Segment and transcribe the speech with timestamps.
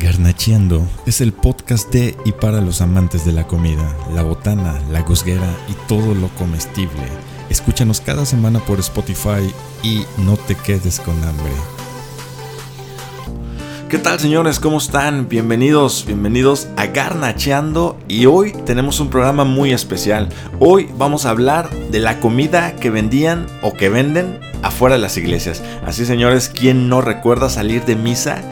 [0.00, 5.02] Garnacheando es el podcast de y para los amantes de la comida, la botana, la
[5.02, 7.04] gusguera y todo lo comestible.
[7.48, 9.48] Escúchanos cada semana por Spotify
[9.84, 11.52] y no te quedes con hambre.
[13.88, 14.58] ¿Qué tal señores?
[14.58, 15.28] ¿Cómo están?
[15.28, 20.28] Bienvenidos, bienvenidos a Garnacheando y hoy tenemos un programa muy especial.
[20.58, 25.16] Hoy vamos a hablar de la comida que vendían o que venden afuera de las
[25.16, 25.62] iglesias.
[25.86, 28.42] Así señores, ¿quién no recuerda salir de misa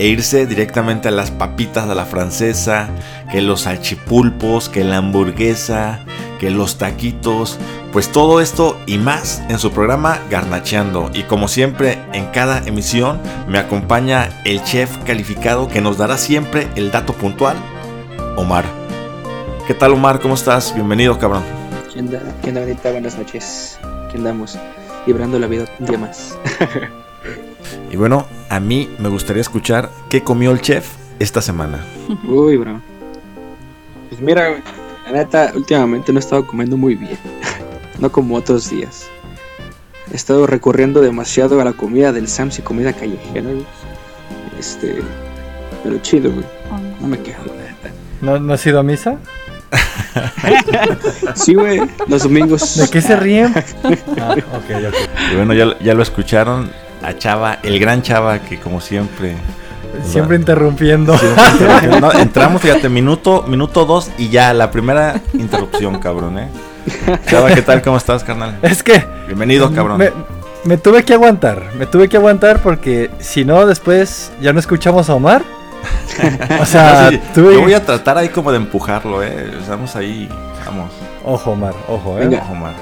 [0.00, 2.88] e irse directamente a las papitas de la francesa,
[3.30, 6.00] que los salchipulpos, que la hamburguesa,
[6.40, 7.58] que los taquitos?
[7.92, 11.10] Pues todo esto y más en su programa Garnacheando.
[11.12, 16.68] Y como siempre, en cada emisión me acompaña el chef calificado que nos dará siempre
[16.76, 17.58] el dato puntual,
[18.36, 18.64] Omar.
[19.66, 20.18] ¿Qué tal Omar?
[20.20, 20.74] ¿Cómo estás?
[20.74, 21.42] Bienvenido, cabrón.
[21.92, 22.22] ¿Qué onda?
[22.90, 23.78] Buenas noches.
[24.10, 24.58] ¿Qué andamos?
[25.06, 26.38] Librando la vida un día más.
[27.90, 30.88] Y bueno, a mí me gustaría escuchar qué comió el chef
[31.18, 31.84] esta semana.
[32.26, 32.80] Uy, bro.
[34.08, 34.62] Pues mira, güey,
[35.06, 37.18] la neta, últimamente no he estado comiendo muy bien.
[37.98, 39.08] No como otros días.
[40.10, 43.66] He estado recurriendo demasiado a la comida del Sams y comida callejera, güey.
[44.58, 45.02] Este.
[45.84, 46.46] Pero chido, güey.
[46.98, 47.90] No me quejo, la neta.
[48.22, 49.18] ¿No, ¿No has ido a misa?
[51.34, 52.76] Sí, güey, los domingos.
[52.76, 53.54] ¿De qué se ríen?
[54.18, 54.94] Ah, ok, ok.
[55.32, 56.70] Y bueno, ya, ya lo escucharon
[57.02, 59.36] a Chava, el gran Chava que como siempre...
[60.04, 61.16] Siempre interrumpiendo.
[61.18, 66.48] siempre- no, entramos, fíjate, minuto, minuto dos y ya, la primera interrupción, cabrón, ¿eh?
[67.26, 67.82] Chava, ¿qué tal?
[67.82, 68.58] ¿Cómo estás, carnal?
[68.62, 69.98] Es que Bienvenido, cabrón.
[69.98, 70.10] me,
[70.64, 71.70] me tuve que aguantar.
[71.76, 75.42] Me tuve que aguantar porque si no, después ya no escuchamos a Omar.
[76.60, 79.50] O sea, No, sí, tuve- Yo voy a tratar ahí como de empujarlo, ¿eh?
[79.60, 80.28] Estamos ahí,
[80.64, 80.90] vamos.
[81.24, 82.26] Ojo, Omar, ojo, ¿eh?
[82.28, 82.38] Venga.
[82.44, 82.74] Ojo, Omar.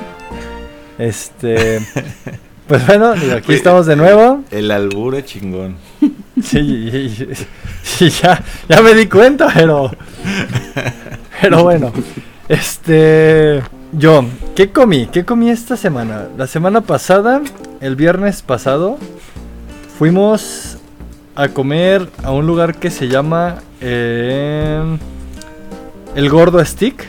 [0.99, 1.81] Este.
[2.69, 4.45] Pues bueno, digo, aquí estamos de nuevo.
[4.51, 5.77] El albure chingón.
[6.43, 9.91] Sí, y- y- y ya, ya me di cuenta, pero.
[11.41, 11.93] Pero bueno.
[12.49, 13.63] Este.
[13.93, 14.25] Yo,
[14.55, 15.07] ¿qué comí?
[15.07, 16.27] ¿Qué comí esta semana?
[16.37, 17.41] La semana pasada,
[17.81, 18.99] el viernes pasado,
[19.99, 20.77] fuimos
[21.35, 23.57] a comer a un lugar que se llama.
[23.81, 24.99] eh,
[26.15, 27.07] el Gordo Stick.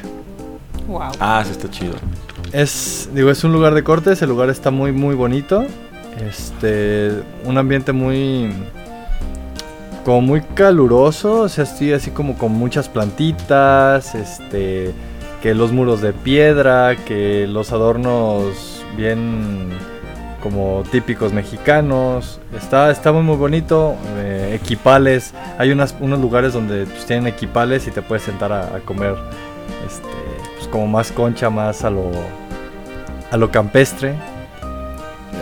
[0.87, 1.11] Wow.
[1.19, 1.95] Ah, sí está chido.
[2.51, 5.65] Es, digo, es un lugar de cortes, el lugar está muy, muy bonito.
[6.27, 7.11] Este,
[7.45, 8.51] un ambiente muy,
[10.03, 14.91] como muy caluroso, o sea, estoy así como con muchas plantitas, este,
[15.41, 19.69] que los muros de piedra, que los adornos bien
[20.41, 22.39] como típicos mexicanos.
[22.57, 23.95] Está, está muy, muy bonito.
[24.17, 28.79] eh, equipales, hay unas, unos lugares donde pues, tienen equipales y te puedes sentar a,
[28.85, 29.15] comer,
[29.85, 30.07] este,
[30.57, 32.11] pues, como más concha, más a lo,
[33.31, 34.15] a lo campestre.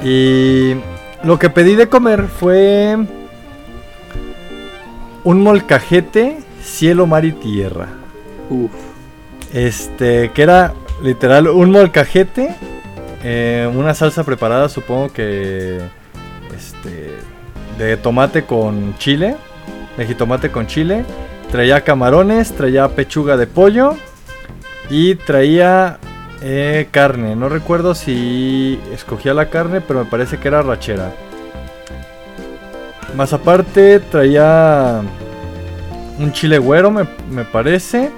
[0.03, 0.75] Y
[1.23, 2.97] lo que pedí de comer fue
[5.23, 7.87] un molcajete, cielo, mar y tierra.
[8.49, 8.71] Uf.
[9.53, 12.55] Este, que era literal un molcajete,
[13.23, 15.79] eh, una salsa preparada, supongo que
[16.55, 17.11] este,
[17.77, 19.35] de tomate con chile,
[19.97, 21.05] de jitomate con chile.
[21.51, 23.95] Traía camarones, traía pechuga de pollo
[24.89, 25.97] y traía
[26.41, 27.35] eh, carne.
[27.35, 31.13] No recuerdo si escogía la carne, pero me parece que era rachera.
[33.15, 35.01] Más aparte traía
[36.19, 38.11] un chile güero, me, me parece.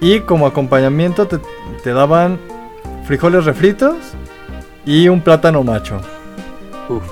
[0.00, 1.38] Y como acompañamiento te,
[1.82, 2.38] te daban
[3.06, 3.96] frijoles refritos
[4.84, 6.00] y un plátano macho.
[6.88, 7.02] Uf.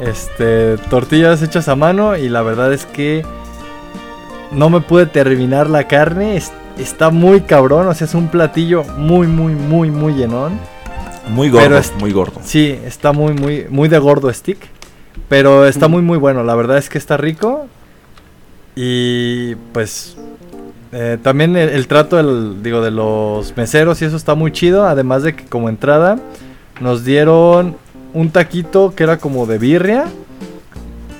[0.00, 3.24] Este, tortillas hechas a mano y la verdad es que
[4.52, 6.40] no me pude terminar la carne.
[6.78, 10.52] Es- está muy cabrón, o sea, es un platillo muy, muy, muy, muy llenón.
[11.28, 12.40] Muy gordo, Pero es- muy gordo.
[12.42, 14.58] Sí, está muy, muy, muy de gordo stick.
[15.28, 16.42] Pero está muy, muy bueno.
[16.42, 17.66] La verdad es que está rico.
[18.76, 20.16] Y pues
[20.92, 24.86] eh, también el, el trato del, digo, de los meseros y eso está muy chido.
[24.86, 26.18] Además de que como entrada
[26.80, 27.76] nos dieron
[28.14, 30.06] un taquito que era como de birria.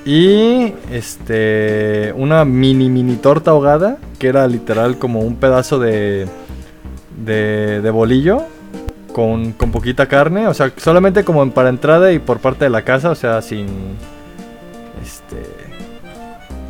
[0.08, 3.98] Y este una mini mini torta ahogada.
[4.18, 6.26] Que era literal como un pedazo de,
[7.24, 8.42] de, bolillo
[9.12, 12.82] con, con poquita carne, o sea, solamente como para entrada y por parte de la
[12.82, 13.66] casa, o sea, sin
[15.00, 15.36] este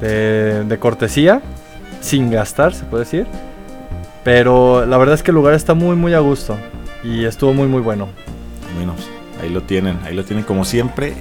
[0.01, 1.41] de, de cortesía,
[2.01, 3.27] sin gastar, se puede decir.
[4.25, 6.57] Pero la verdad es que el lugar está muy muy a gusto
[7.05, 8.09] y estuvo muy muy bueno.
[8.75, 8.95] Bueno,
[9.41, 11.15] ahí lo tienen, ahí lo tienen como siempre.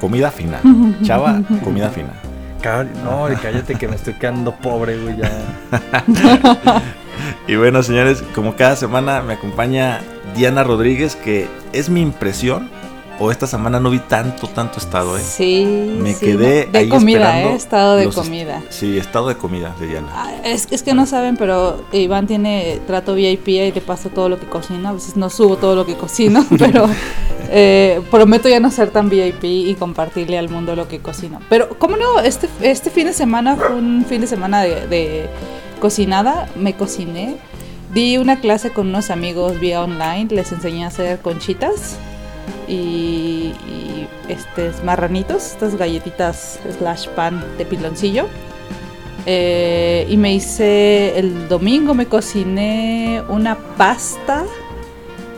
[0.00, 0.60] Comida fina.
[1.02, 2.10] Chava, comida fina.
[3.04, 5.30] No, cállate que me estoy quedando pobre, güey, ya.
[7.46, 10.00] Y bueno, señores, como cada semana me acompaña
[10.34, 12.70] Diana Rodríguez, que es mi impresión
[13.18, 15.22] o esta semana no vi tanto, tanto estado, ¿eh?
[15.22, 15.98] Sí.
[16.00, 17.56] Me sí, quedé De ahí comida, esperando ¿eh?
[17.56, 18.62] Estado de est- comida.
[18.70, 20.08] Sí, estado de comida de Diana.
[20.14, 24.28] Ah, Es, es que no saben, pero Iván tiene trato VIP y te paso todo
[24.30, 24.88] lo que cocina.
[24.88, 26.88] A veces no subo todo lo que cocino, pero
[27.50, 31.40] eh, prometo ya no ser tan VIP y compartirle al mundo lo que cocino.
[31.48, 32.20] Pero, ¿cómo no?
[32.20, 35.28] Este, este fin de semana fue un fin de semana de,
[35.80, 36.48] cocinada.
[36.56, 37.36] Me cociné.
[37.92, 40.28] Di una clase con unos amigos vía online.
[40.30, 41.96] Les enseñé a hacer conchitas
[42.68, 48.26] y, y estos marranitos, estas galletitas slash pan de piloncillo.
[49.26, 54.44] Eh, y me hice el domingo, me cociné una pasta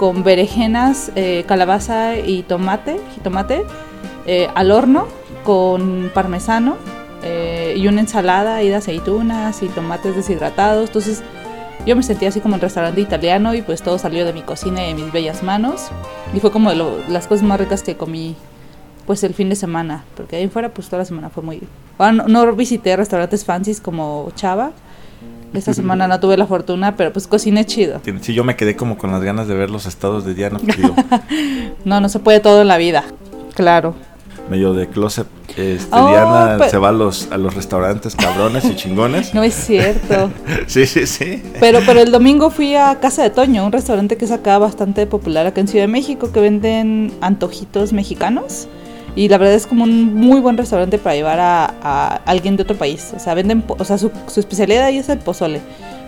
[0.03, 3.63] con berenjenas, eh, calabaza y tomate, jitomate,
[4.27, 5.07] eh, al horno
[5.45, 6.77] con parmesano
[7.23, 10.89] eh, y una ensalada y de aceitunas y tomates deshidratados.
[10.89, 11.23] Entonces
[11.87, 14.85] yo me sentía así como en restaurante italiano y pues todo salió de mi cocina
[14.85, 15.83] y de mis bellas manos.
[16.35, 18.35] Y fue como de lo- las cosas más ricas que comí
[19.07, 21.63] pues el fin de semana, porque ahí fuera pues toda la semana fue muy...
[21.97, 24.73] Ahora no, no visité restaurantes fancies como Chava,
[25.55, 28.01] esta semana no tuve la fortuna, pero pues cociné chido.
[28.21, 30.59] Sí, yo me quedé como con las ganas de ver los estados de Diana.
[31.85, 33.05] No, no se puede todo en la vida,
[33.55, 33.95] claro.
[34.51, 35.27] medio de closet.
[35.57, 39.35] Este, Oh, Diana pero- se va a los, a los restaurantes cabrones y chingones.
[39.35, 40.31] No es cierto.
[40.67, 41.43] Sí, sí, sí.
[41.61, 45.07] Pero, pero el domingo fui a Casa de Toño, un restaurante que es acá bastante
[45.07, 48.69] popular acá en Ciudad de México, que venden antojitos mexicanos.
[49.15, 52.63] Y la verdad es como un muy buen restaurante para llevar a, a alguien de
[52.63, 53.13] otro país.
[53.15, 55.61] O sea, venden, o sea, su, su especialidad ahí es el pozole.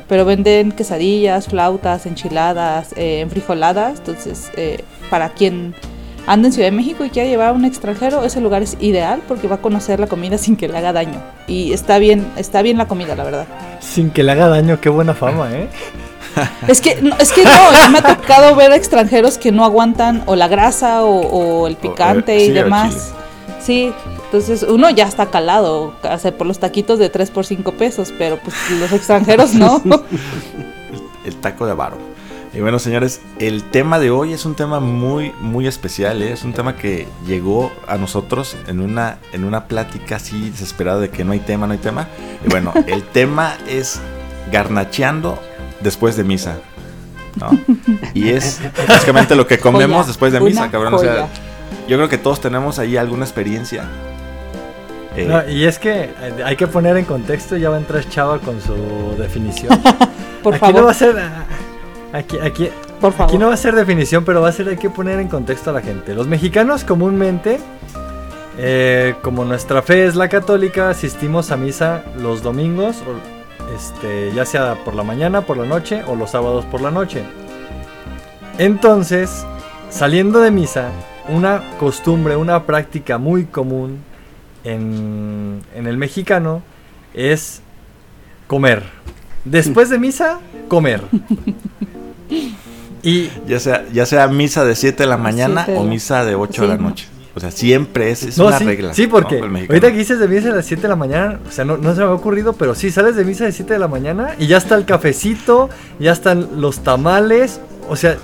[0.09, 3.99] Pero venden quesadillas, flautas, enchiladas, eh, enfrijoladas.
[3.99, 5.75] Entonces, eh, para quien
[6.27, 9.21] anda en Ciudad de México y quiera llevar a un extranjero, ese lugar es ideal
[9.29, 11.23] porque va a conocer la comida sin que le haga daño.
[11.47, 13.47] Y está bien, está bien la comida, la verdad.
[13.81, 15.69] Sin que le haga daño, qué buena fama, ¿eh?
[16.69, 20.23] Es que, no, es que no, me ha tocado ver a extranjeros que no aguantan
[20.27, 23.15] o la grasa o, o el picante eh, y sí, o demás.
[23.61, 23.93] Sí,
[24.25, 28.13] entonces uno ya está calado, o sea, por los taquitos de 3 por 5 pesos,
[28.19, 29.83] pero pues los extranjeros no.
[31.25, 31.97] El taco de varo.
[32.53, 36.23] Y bueno, señores, el tema de hoy es un tema muy, muy especial.
[36.23, 36.33] ¿eh?
[36.33, 41.11] Es un tema que llegó a nosotros en una, en una plática así desesperada de
[41.11, 42.07] que no hay tema, no hay tema.
[42.47, 44.01] Y bueno, el tema es
[44.53, 45.41] garnacheando
[45.85, 46.57] después de misa.
[47.37, 47.51] ¿no?
[48.15, 50.95] Y es básicamente lo que comemos Joya, después de misa, cabrón.
[50.95, 51.29] O sea,
[51.89, 53.85] yo creo que todos tenemos ahí alguna experiencia.
[55.17, 58.09] Eh, No, y es que eh, hay que poner en contexto, ya va a entrar
[58.09, 59.79] Chava con su definición.
[60.43, 61.17] Por aquí favor, no va a ser.
[61.19, 61.45] ah,
[62.13, 62.69] Aquí, aquí,
[63.01, 63.31] por favor.
[63.33, 65.71] aquí no va a ser definición, pero va a ser hay que poner en contexto
[65.71, 66.15] a la gente.
[66.15, 67.59] Los mexicanos comúnmente,
[68.57, 73.15] eh, como nuestra fe es la católica, asistimos a misa los domingos, o,
[73.75, 77.23] este, ya sea por la mañana, por la noche o los sábados por la noche.
[78.59, 79.47] Entonces,
[79.91, 80.91] saliendo de misa,
[81.29, 83.99] una costumbre, una práctica muy común
[84.65, 86.63] en, en el mexicano
[87.13, 87.63] es
[88.47, 88.83] comer.
[89.45, 91.03] Después de misa, comer.
[93.05, 96.63] Y ya, sea, ya sea misa de 7 de la mañana o misa de 8
[96.63, 97.07] de la noche.
[97.37, 98.95] O sea, siempre es, es no, una sí, regla.
[98.95, 101.65] Sí, porque ahorita que dices de misa a las 7 de la mañana, o sea,
[101.65, 103.89] no, no se me ha ocurrido, pero sí, sales de misa de 7 de la
[103.89, 108.17] mañana y ya está el cafecito, ya están los tamales, o sea,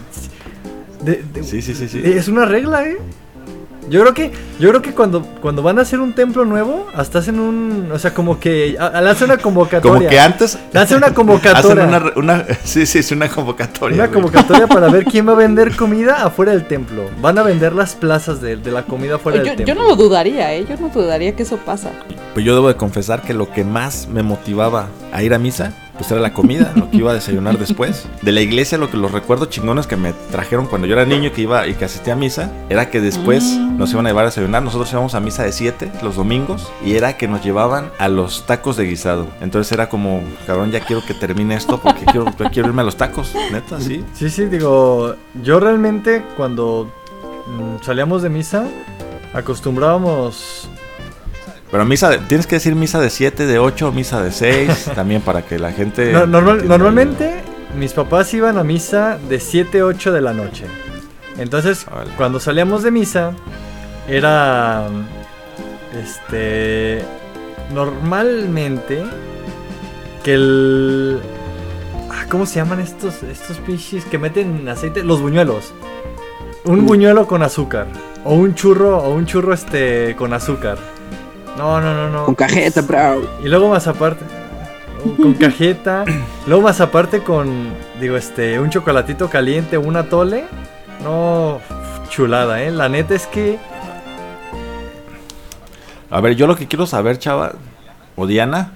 [1.03, 2.01] de- de- Sí, sí, sí, sí.
[2.05, 2.99] es una regla, ¿eh?
[3.91, 7.19] Yo creo que, yo creo que cuando, cuando van a hacer un templo nuevo, hasta
[7.19, 9.99] hacen un, o sea, como que hacen una convocatoria.
[9.99, 11.85] Como que antes Hacen una hacen convocatoria.
[11.85, 13.97] una, una- sí, sí, es una convocatoria.
[13.97, 14.15] Una güey.
[14.23, 17.11] convocatoria para ver quién va a vender comida afuera del templo.
[17.21, 19.83] Van a vender las plazas de, de la comida afuera yo, del yo templo.
[19.83, 20.65] no lo dudaría, ¿eh?
[20.69, 21.91] Yo no dudaría que eso pasa.
[22.35, 25.73] Pues yo debo de confesar que lo que más me motivaba a ir a misa,
[26.01, 28.09] pues era la comida, lo que iba a desayunar después.
[28.23, 31.27] De la iglesia, lo que los recuerdos chingones que me trajeron cuando yo era niño
[31.29, 33.77] y que iba y que asistía a misa, era que después Mm.
[33.77, 34.63] nos iban a llevar a desayunar.
[34.63, 38.47] Nosotros íbamos a misa de 7 los domingos y era que nos llevaban a los
[38.47, 39.27] tacos de guisado.
[39.43, 42.97] Entonces era como, cabrón, ya quiero que termine esto porque quiero, quiero irme a los
[42.97, 44.03] tacos, neta, sí.
[44.15, 46.91] Sí, sí, digo, yo realmente cuando
[47.47, 48.65] mm, salíamos de misa
[49.35, 50.69] acostumbrábamos...
[51.71, 55.23] Pero misa, de- tienes que decir misa de 7, de 8, misa de 6, también
[55.23, 56.13] para que la gente...
[56.13, 56.79] No, normal- entienda.
[56.79, 57.35] normalmente
[57.79, 60.65] mis papás iban a misa de 7, 8 de la noche.
[61.39, 61.87] Entonces,
[62.17, 63.33] cuando salíamos de misa,
[64.09, 64.87] era...
[66.03, 67.05] Este...
[67.73, 69.05] Normalmente
[70.25, 71.21] que el...
[72.11, 75.03] ah, ¿Cómo se llaman estos, estos pinches que meten aceite?
[75.05, 75.73] Los buñuelos.
[76.65, 77.87] Un buñuelo con azúcar.
[78.25, 80.79] O un churro, o un churro este con azúcar.
[81.57, 82.25] No, no, no, no.
[82.25, 83.23] Con cajeta, bro.
[83.45, 84.25] Y luego más aparte,
[85.17, 86.05] con cajeta,
[86.47, 90.45] luego más aparte con, digo, este, un chocolatito caliente, un atole.
[91.03, 91.61] No,
[92.09, 92.71] chulada, ¿eh?
[92.71, 93.59] La neta es que
[96.11, 97.53] A ver, yo lo que quiero saber, chava,
[98.17, 98.73] o Diana,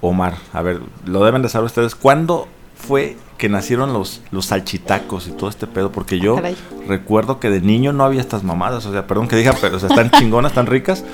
[0.00, 5.28] Omar, a ver, lo deben de saber ustedes, ¿cuándo fue que nacieron los, los salchitacos
[5.28, 5.92] y todo este pedo?
[5.92, 6.56] Porque yo Caray.
[6.88, 9.78] recuerdo que de niño no había estas mamadas, o sea, perdón que diga, pero o
[9.78, 11.04] sea, están chingonas, están ricas,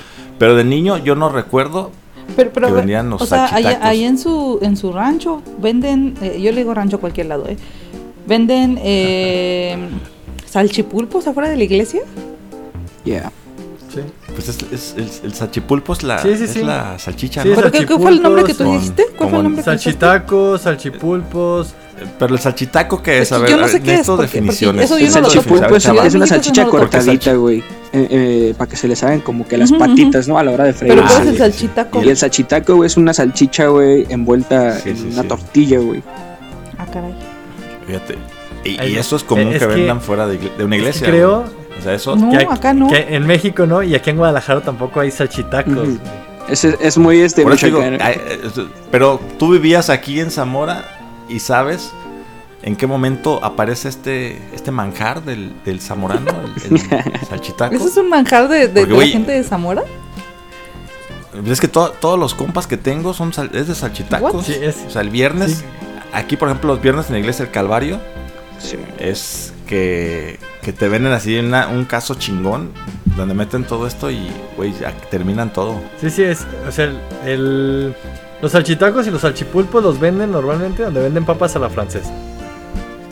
[0.41, 1.91] pero de niño yo no recuerdo
[2.35, 6.15] Pero, pero, que vendían los o sea, ahí, ahí en su en su rancho venden,
[6.19, 7.57] eh, yo le digo rancho a cualquier lado, ¿eh?
[8.25, 9.77] Venden eh,
[10.45, 12.01] salchipulpos afuera de la iglesia.
[13.05, 13.31] Yeah.
[13.93, 13.99] sí.
[14.33, 16.63] Pues es, es- el, el salchipulpo es la, Sí, sí, es sí.
[16.63, 17.53] la salchicha, Sí, ¿no?
[17.53, 19.05] es ¿Pero qué, qué fue el nombre que tú dijiste?
[19.17, 19.63] ¿Cuál fue el nombre?
[19.63, 21.73] Salchitacos, salchipulpos.
[22.17, 24.39] Pero el salchitaco que es, Es a ver, yo no sé qué es, porque- porque
[24.39, 24.85] definiciones.
[24.85, 27.63] eso yo El no lo salchipulpo es, es una salchicha Porque cortadita, güey.
[27.93, 30.37] Eh, eh, para que se les hagan como que las patitas, ¿no?
[30.37, 30.93] A la hora de freír.
[30.93, 32.01] Pero Ah, ¿cuál es el salchitaco?
[32.03, 35.27] Y el salchitaco, güey, es una salchicha, güey, envuelta Sí, en sí, una sí.
[35.27, 36.01] tortilla, güey.
[36.77, 37.13] Ah, caray.
[37.85, 38.15] Fíjate.
[38.63, 41.07] Y, eso es común es que, que- vendan fuera de, una Es que iglesia.
[41.07, 41.51] creo güey.
[41.79, 42.15] O sea, eso.
[42.15, 42.87] No, que acá no.
[42.87, 45.73] que en México no, y aquí en Guadalajara tampoco hay salchitacos.
[45.75, 45.99] Güey.
[46.47, 47.43] Es, es muy este.
[47.43, 48.03] Por eso digo, michoacano.
[48.05, 48.39] ay, eh,
[48.91, 50.85] pero tú vivías aquí en Zamora
[51.27, 51.91] y sabes
[52.63, 56.31] en qué momento aparece este este manjar del, del zamorano,
[56.65, 57.75] el, el salchitaco.
[57.75, 59.83] ¿Eso es un manjar de, de- Porque, de la gente de Zamora?
[61.47, 64.33] Es que to- todos los compas que tengo son sal- es de salchitacos.
[64.33, 64.43] What?
[64.43, 65.65] Sí, es- O sea, el viernes, Sí.
[66.13, 67.99] aquí por ejemplo los viernes en la iglesia del Calvario,
[68.59, 68.77] Sí.
[68.99, 72.71] es que, que te venden así una- un caso chingón
[73.15, 75.79] donde meten todo esto y, güey, ya terminan todo.
[75.99, 76.45] Sí, sí, es.
[76.67, 77.95] O sea, el, el-
[78.41, 82.11] los salchitacos y los salchipulpos los venden normalmente donde venden papas a la francesa.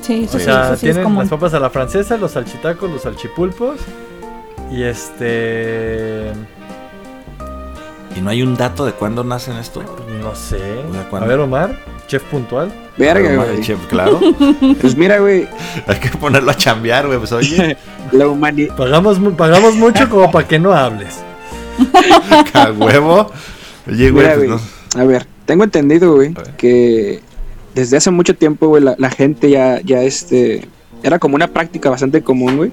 [0.10, 3.78] Sí, O sí, sea, sí tienen las papas a la francesa, los salchitacos, los salchipulpos.
[4.72, 6.32] Y este.
[8.18, 9.84] Y no hay un dato de cuándo nacen esto.
[10.20, 10.58] No sé.
[10.90, 12.72] O sea, A ver, Omar, chef puntual.
[12.98, 13.62] Verga, güey.
[13.62, 14.20] chef, claro.
[14.82, 15.48] Pues mira, güey,
[15.86, 17.20] hay que ponerlo a chambear, güey.
[17.20, 17.78] Pues oye,
[18.12, 18.76] la humanidad.
[18.76, 21.20] Pagamos, pagamos mucho como para que no hables.
[22.56, 23.32] a huevo.
[23.88, 24.50] Oye, güey, Mira, pues güey.
[24.96, 25.02] no.
[25.02, 27.22] A ver, tengo entendido, güey, que
[27.76, 30.68] desde hace mucho tiempo, güey, la, la gente ya, ya este.
[31.04, 32.72] Era como una práctica bastante común, güey.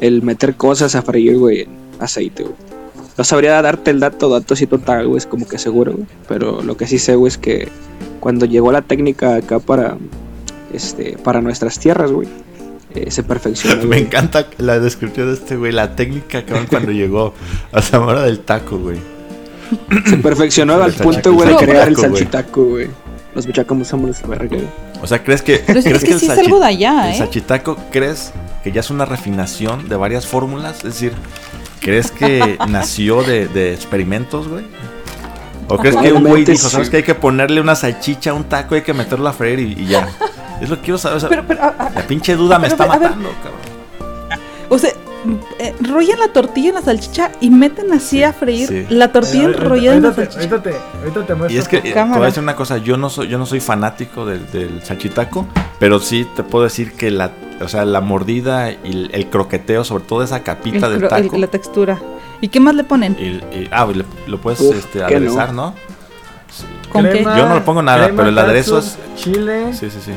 [0.00, 1.70] El meter cosas a freír, güey, en
[2.00, 2.54] aceite, güey.
[3.16, 6.06] No sabría darte el dato, dato así total, güey, es como que seguro, güey.
[6.28, 7.68] Pero lo que sí sé, güey, es que
[8.20, 9.96] cuando llegó la técnica acá para,
[10.72, 12.28] este, para nuestras tierras, güey,
[12.94, 13.84] eh, se perfeccionó.
[13.86, 15.72] Me encanta la descripción de este, güey.
[15.72, 17.34] La técnica que cuando llegó
[17.72, 18.98] a Zamora del taco, güey.
[20.06, 22.88] Se perfeccionó al punto, güey, de crear el salchitaco, güey.
[23.34, 24.68] Los bichacamos somos verga, güey.
[25.00, 27.14] O sea, ¿crees que, Pero ¿crees es que el sí es algo de allá, el
[27.14, 27.18] ¿eh?
[27.18, 30.76] salchitaco crees que ya es una refinación de varias fórmulas?
[30.78, 31.12] Es decir,
[31.80, 34.64] ¿crees que nació de, de experimentos, güey?
[35.68, 36.68] ¿O crees que un güey dijo, sí.
[36.70, 39.60] sabes que hay que ponerle una salchicha a un taco, hay que meterlo a freír
[39.60, 40.08] y, y ya?
[40.60, 41.16] Es lo que quiero saber.
[41.16, 44.40] o sea, Pero, pero, a- a- la pinche duda me está ver, matando, cabrón.
[44.68, 44.90] o sea,
[45.68, 48.86] eh, rollan la tortilla en la salchicha y meten así a freír sí.
[48.90, 50.54] la tortilla Ahorita- enrollada en la ahorita salchicha.
[50.56, 52.78] ahorita te- ahorita te muestro Y es que eh, te voy a decir una cosa,
[52.78, 55.46] yo no soy, yo no soy fanático del, del salchitaco,
[55.78, 59.84] pero sí te puedo decir que la, o sea, la mordida y el, el croqueteo,
[59.84, 61.38] sobre todo esa capita El del el- taco.
[61.38, 61.98] la textura.
[62.40, 63.16] ¿Y qué más le ponen?
[63.20, 65.74] y- y- ah, le- lo puedes Uf, este, aderezar, ¿no?
[66.50, 66.64] Sí.
[66.90, 67.10] ¿Con qué?
[67.22, 70.10] Crema- Yo no le pongo nada, crema, pero el aderezo catsup, Chile, Sí, sí, sí.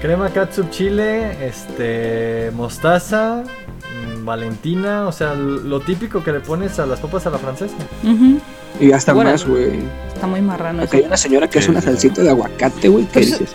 [0.00, 3.42] crema, catsup, chile, este, mostaza,
[4.26, 7.74] valentina, o sea, lo típico que le pones a las papas a la francesa.
[8.78, 9.30] Y hasta Órale.
[9.32, 9.80] más, güey.
[10.12, 11.06] Está muy marrano Acá hay eso.
[11.08, 13.04] una señora que Sí, hace una salsita de aguacate, güey.
[13.06, 13.52] ¿Qué Pero dices?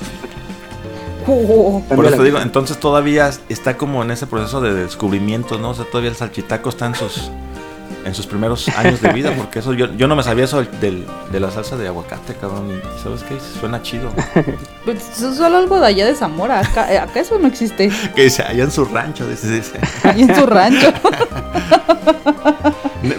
[1.27, 2.17] Oh, Por eso Ándale.
[2.17, 5.69] te digo, entonces todavía está como en ese proceso de descubrimiento, ¿no?
[5.69, 7.29] O sea, todavía el salchitaco está en sus
[8.05, 11.05] en sus primeros años de vida, porque eso yo, yo no me sabía eso del,
[11.31, 12.69] de la salsa de aguacate, cabrón.
[12.71, 13.37] Y ¿sabes qué?
[13.59, 14.09] Suena chido.
[14.85, 16.59] pues, eso es solo algo de allá de Zamora.
[16.59, 17.91] Acá, eh, acá eso no existe.
[18.15, 19.79] que dice, allá en su rancho, dice, dice.
[20.03, 20.93] Ahí en su rancho.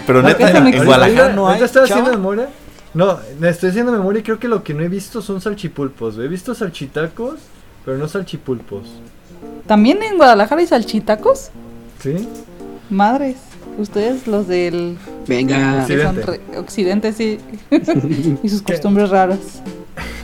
[0.05, 0.85] Pero No, neta, no en.
[0.85, 1.53] Guadalajara no hay.
[1.55, 2.49] Ahorita estoy haciendo memoria.
[2.93, 6.17] No, me estoy haciendo memoria y creo que lo que no he visto son salchipulpos.
[6.17, 7.39] He visto salchitacos,
[7.83, 8.83] pero no salchipulpos.
[9.65, 11.49] También en Guadalajara hay salchitacos.
[11.99, 12.27] ¿Sí?
[12.89, 13.37] Madres.
[13.77, 15.81] Ustedes, los del Venga.
[15.81, 16.39] Occidente.
[16.57, 17.39] occidente, sí.
[18.43, 18.73] y sus ¿Qué?
[18.73, 19.61] costumbres raras.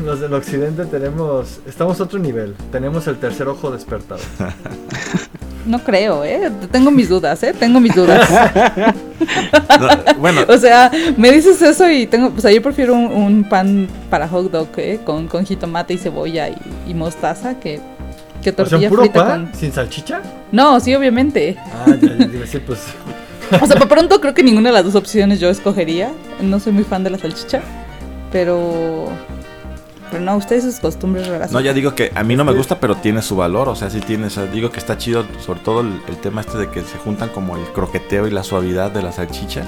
[0.03, 1.59] Los del occidente tenemos.
[1.67, 2.55] Estamos a otro nivel.
[2.71, 4.21] Tenemos el tercer ojo despertado.
[5.65, 6.49] No creo, ¿eh?
[6.71, 7.53] Tengo mis dudas, ¿eh?
[7.57, 8.27] Tengo mis dudas.
[9.79, 9.87] No,
[10.19, 13.87] bueno, O sea, me dices eso y tengo, o sea, yo prefiero un, un pan
[14.09, 14.99] para hot dog, ¿eh?
[15.05, 16.55] Con, con jitomate y cebolla y,
[16.87, 17.79] y mostaza que,
[18.41, 19.55] que O sea, tortilla un puro frita pan, con...
[19.59, 20.21] sin salchicha.
[20.51, 21.57] No, sí, obviamente.
[21.73, 22.79] Ah, ya, ya, sí, pues.
[23.61, 26.11] O sea, por pronto creo que ninguna de las dos opciones yo escogería.
[26.41, 27.61] No soy muy fan de la salchicha,
[28.31, 29.07] pero...
[30.11, 31.51] Pero no, ustedes sus costumbres raras.
[31.51, 33.69] No, ya digo que a mí no me gusta, pero tiene su valor.
[33.69, 34.25] O sea, sí tiene.
[34.25, 36.97] O sea, digo que está chido, sobre todo el, el tema este de que se
[36.97, 39.61] juntan como el croqueteo y la suavidad de la salchicha.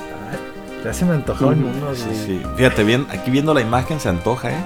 [0.84, 2.42] Ya se me antojaron Ujú, unos, Sí, sí.
[2.58, 4.64] Fíjate bien, aquí viendo la imagen se antoja, ¿eh?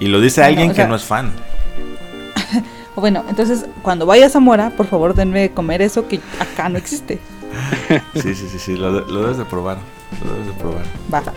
[0.00, 1.30] Y lo dice Bueno, alguien o sea- que no es fan.
[2.96, 6.76] Bueno, entonces cuando vaya a Zamora, por favor denme de comer eso que acá no
[6.78, 7.18] existe.
[8.14, 8.76] Sí, sí, sí, sí.
[8.76, 9.78] Lo, de- lo debes de probar.
[10.24, 11.32] Lo debes de probar, Baja.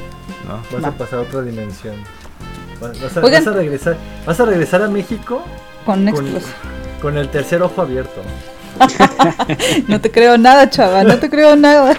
[0.48, 0.78] ¿no?
[0.80, 1.96] Vas a pasar a otra dimensión.
[2.82, 3.46] Vas vas a, Oigan.
[3.46, 5.44] vas a regresar, vas a regresar a México
[5.86, 6.44] Con con, explos.
[7.02, 8.22] con el tercer ojo abierto.
[9.88, 11.96] No te creo nada, chava, no te creo nada.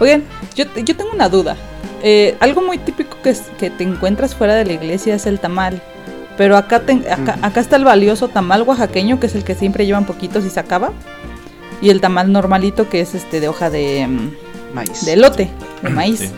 [0.00, 1.56] Oigan, yo, yo tengo una duda.
[2.02, 5.38] Eh, algo muy típico que, es- que te encuentras fuera de la iglesia es el
[5.40, 5.82] tamal.
[6.36, 9.86] Pero acá, te- acá, acá está el valioso tamal oaxaqueño, que es el que siempre
[9.86, 10.92] llevan poquitos y se acaba.
[11.82, 15.04] Y el tamal normalito, que es este de hoja de, mm, Maíz.
[15.04, 15.50] de elote,
[15.82, 16.20] de maíz.
[16.20, 16.30] Sí.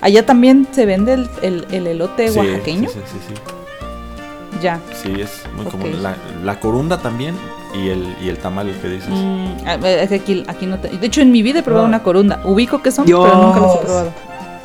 [0.00, 2.88] Allá también se vende el, el- el elote Sí, oaxaqueño.
[2.88, 3.34] Sí, sí, sí.
[3.34, 4.60] sí.
[4.62, 4.80] Ya.
[5.02, 6.02] Sí, es muy común.
[6.02, 7.34] La, la corunda también
[7.74, 9.08] y el, y el tamal el que dices.
[9.10, 9.64] Mm,
[10.08, 11.88] que aquí, aquí no te- De hecho, en mi vida he probado No.
[11.90, 12.40] una corunda.
[12.44, 13.24] Ubico que son, Dios.
[13.24, 14.12] pero nunca los he probado.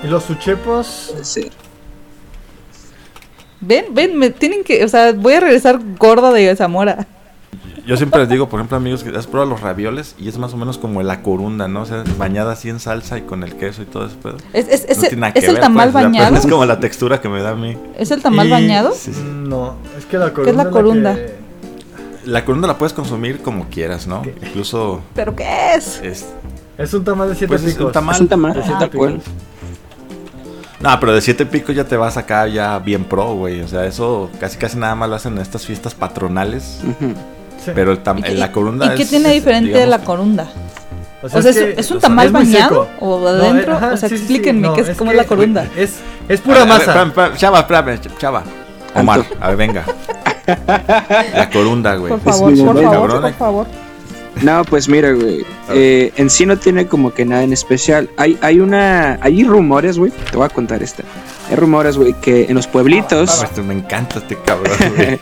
[0.03, 1.51] Y los suchepos, ser.
[3.61, 7.07] Ven, ven, me tienen que, o sea, voy a regresar gorda de Zamora.
[7.85, 10.53] Yo siempre les digo, por ejemplo, amigos, que has probado los ravioles y es más
[10.53, 11.81] o menos como la corunda, ¿no?
[11.81, 14.15] O sea, bañada así en salsa y con el queso y todo eso.
[14.23, 16.35] Pero Es, es, es, no tiene nada es que el ver, tamal pues, pero bañado.
[16.37, 17.77] Es como la textura que me da a mí.
[17.97, 18.93] ¿Es el tamal Y- bañado?
[18.95, 19.21] Sí, sí.
[19.25, 20.43] no, es que la corunda.
[20.45, 21.15] ¿Qué es la corunda?
[21.15, 21.35] que-
[22.25, 24.21] La corunda la puedes consumir como quieras, ¿no?
[24.21, 24.33] ¿Qué?
[24.47, 25.99] Incluso ¿Pero qué es?
[26.01, 26.25] es...
[26.77, 27.87] es un tamal de siete Pues es picos.
[27.87, 28.15] un tamal.
[28.15, 29.13] Es un tamal, De siete cual.
[29.15, 29.33] picos.
[30.79, 33.61] No, pero de siete picos ya te vas acá ya bien pro, güey.
[33.61, 36.79] O sea, eso casi casi nada más lo hacen en estas fiestas patronales.
[36.83, 37.13] Ujú.
[37.63, 37.71] Sí.
[37.73, 40.47] Pero el tam- ¿Y la corunda ¿y qué es, tiene diferente de la corunda?
[41.21, 42.89] O O sea, ¿es, que- es un tamal es bañado?
[42.99, 43.75] ¿O No, adentro?
[43.75, 45.67] ajá, o sea, sí, explíquenme no, qué es, es cómo que- es la corunda.
[45.77, 45.93] Es,
[46.27, 47.03] es A pura ver, a ver, masa.
[47.03, 48.43] espérame, Chava, espérame, Chava.
[48.95, 49.85] Omar, a ver, venga.
[51.33, 52.09] La corunda, güey.
[52.11, 53.67] Por favor, por favor, Cabrón, por favor.
[54.41, 55.45] No, pues mira, güey.
[55.69, 58.09] eh, en sí no tiene como que nada en especial.
[58.17, 59.17] Hay, hay una.
[59.21, 60.11] Hay rumores, güey.
[60.11, 61.03] Te voy a contar esta.
[61.49, 63.43] Hay rumores, güey, que en los pueblitos.
[63.43, 65.19] Este, me encanta este cabrón, güey.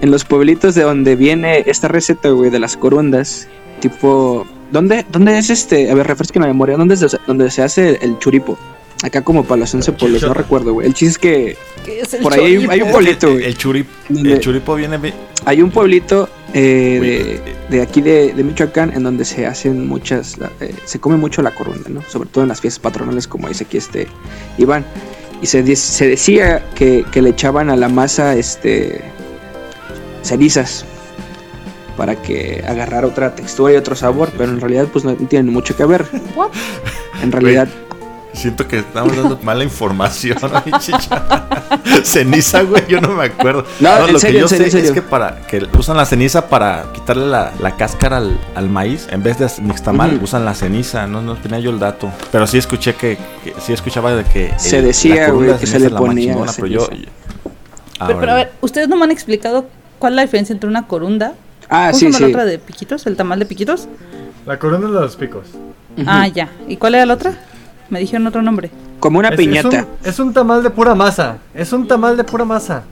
[0.00, 3.48] En los pueblitos de donde viene esta receta, güey, de las corundas.
[3.80, 4.46] Tipo.
[4.70, 5.90] ¿Dónde, dónde es este?
[5.90, 6.76] A ver, refresquen la memoria.
[6.76, 8.58] ¿Dónde es donde se hace el churipo?
[9.02, 10.86] Acá como para los once pueblos, no recuerdo, güey.
[10.88, 13.44] El chiste es que ¿Qué es el por ahí hay, un pueblito, güey.
[13.44, 14.98] El, churip, Donde- el churipo viene...
[15.44, 20.36] Hay un pueblito eh, de, de aquí de, de Michoacán en donde se hacen muchas,
[20.60, 22.02] eh, se come mucho la corunda, ¿no?
[22.02, 24.08] Sobre todo en las fiestas patronales como dice aquí este
[24.58, 24.84] Iván.
[25.40, 29.00] Y se, de- se decía que, que le echaban a la masa este
[30.22, 30.84] cenizas
[31.96, 35.76] para que agarrara otra textura y otro sabor, pero en realidad pues no tienen mucho
[35.76, 36.06] que ver.
[36.36, 36.50] What?
[37.22, 37.68] En realidad
[38.34, 40.38] Siento que estamos dando mala información.
[42.04, 43.64] Ceniza, güey, yo no me acuerdo.
[43.80, 44.86] No, en lo serio, que yo en serio, sé serio.
[44.88, 49.08] es que para que usan la ceniza para quitarle la, la cáscara al, al maíz,
[49.10, 50.24] en vez de nixtamal, Ujú.
[50.24, 52.10] usan la ceniza, no, no tenía yo el dato.
[52.30, 55.66] Pero sí escuché que, que- sí escuchaba de que Se el- decía, güey, de que
[55.66, 56.88] se le la ponía pero yo.
[57.98, 59.66] Ah, Pero, pero a ver, ustedes no me han explicado
[59.98, 61.34] cuál es la diferencia entre una corunda.
[61.68, 62.22] Ah, ¿Cómo sí, se llama sí.
[62.24, 63.06] la otra de piquitos?
[63.06, 63.88] ¿El tamal de piquitos?
[64.46, 65.46] La corona de los picos.
[66.06, 66.48] Ah, ya.
[66.68, 67.32] ¿Y cuál era la otra?
[67.90, 68.70] Me dijeron otro nombre.
[69.00, 69.68] Como una Es- piñata.
[69.68, 71.38] Es un, es un tamal de pura masa.
[71.54, 72.82] Es un tamal de pura masa.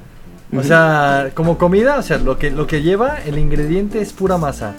[0.57, 4.37] O sea, como comida, o sea, lo que, lo que lleva, el ingrediente es pura
[4.39, 4.75] masa.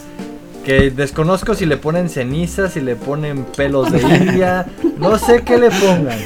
[0.64, 4.66] Que desconozco si le ponen cenizas, si le ponen pelos de India.
[4.98, 6.18] No sé qué le pongan.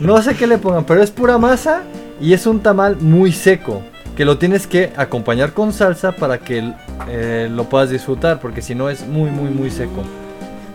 [0.00, 1.82] No sé qué le pongan, pero es pura masa
[2.20, 3.82] y es un tamal muy seco.
[4.16, 6.72] Que lo tienes que acompañar con salsa para que
[7.08, 10.02] eh, lo puedas disfrutar, porque si no es muy, muy, muy seco.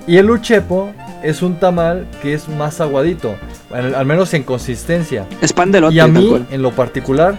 [0.08, 0.91] Y el uchepo
[1.23, 3.36] es un tamal que es más aguadito,
[3.71, 5.25] al, al menos en consistencia.
[5.41, 6.45] Es pan de lote, Y a mí, cual.
[6.51, 7.36] en lo particular,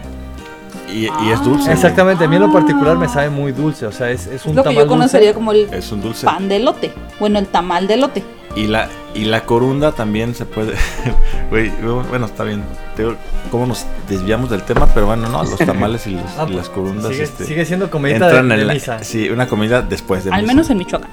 [0.93, 1.73] Y, y es dulce.
[1.73, 3.87] exactamente, a mí en lo particular me sabe muy dulce.
[3.87, 5.35] O sea, es, es un lo que tamal yo conocería dulce.
[5.35, 6.27] como el Es un dulce.
[6.27, 6.93] pan de lote.
[7.21, 8.23] Bueno, el tamal de lote.
[8.55, 10.75] Y la, y la corunda también se puede.
[11.51, 11.71] Güey,
[12.11, 12.63] bueno, está bien.
[12.97, 13.17] Te digo,
[13.51, 14.87] ¿Cómo nos desviamos del tema?
[14.95, 17.91] Pero bueno, no, los tamales y, los- Ah, y las corundas Sigue, este, sigue siendo
[17.91, 18.75] comidita de, entran de en la.
[18.75, 19.05] misa.
[19.05, 20.53] Sí, una comida después de Al misa.
[20.55, 21.11] menos en Michoacán.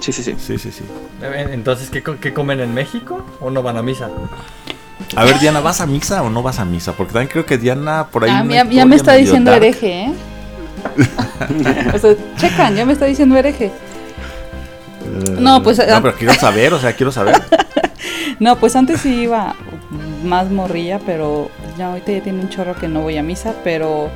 [0.00, 0.34] Sí, sí, sí.
[0.38, 0.84] Sí, sí, sí.
[1.22, 4.08] Eh, Entonces, ¿qué, co- qué comen en México o no van a misa?
[5.16, 6.92] A ver, Diana, ¿vas a misa o no vas a misa?
[6.92, 8.30] Porque también creo que Diana por ahí.
[8.32, 9.62] Ah, ya, me está diciendo dark.
[9.62, 10.12] hereje, ¿eh?
[11.94, 13.70] o sea, checan, ya me está diciendo hereje.
[15.08, 16.00] Eh, No, pues, No, ah.
[16.02, 17.40] pero quiero saber, o sea, quiero saber.
[18.40, 19.56] No, pues antes sí iba
[20.24, 24.10] más morrilla, pero ya ahorita ya tiene un chorro que no voy a misa, pero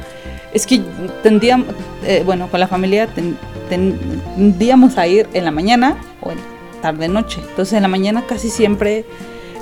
[0.52, 0.80] es que
[1.24, 1.66] tendríamos,
[2.04, 3.36] eh, bueno, con la familia ten-
[3.68, 3.98] ten-
[4.36, 6.38] tendíamos a ir en la mañana o en
[6.80, 7.40] tarde noche.
[7.48, 9.04] Entonces en la mañana casi siempre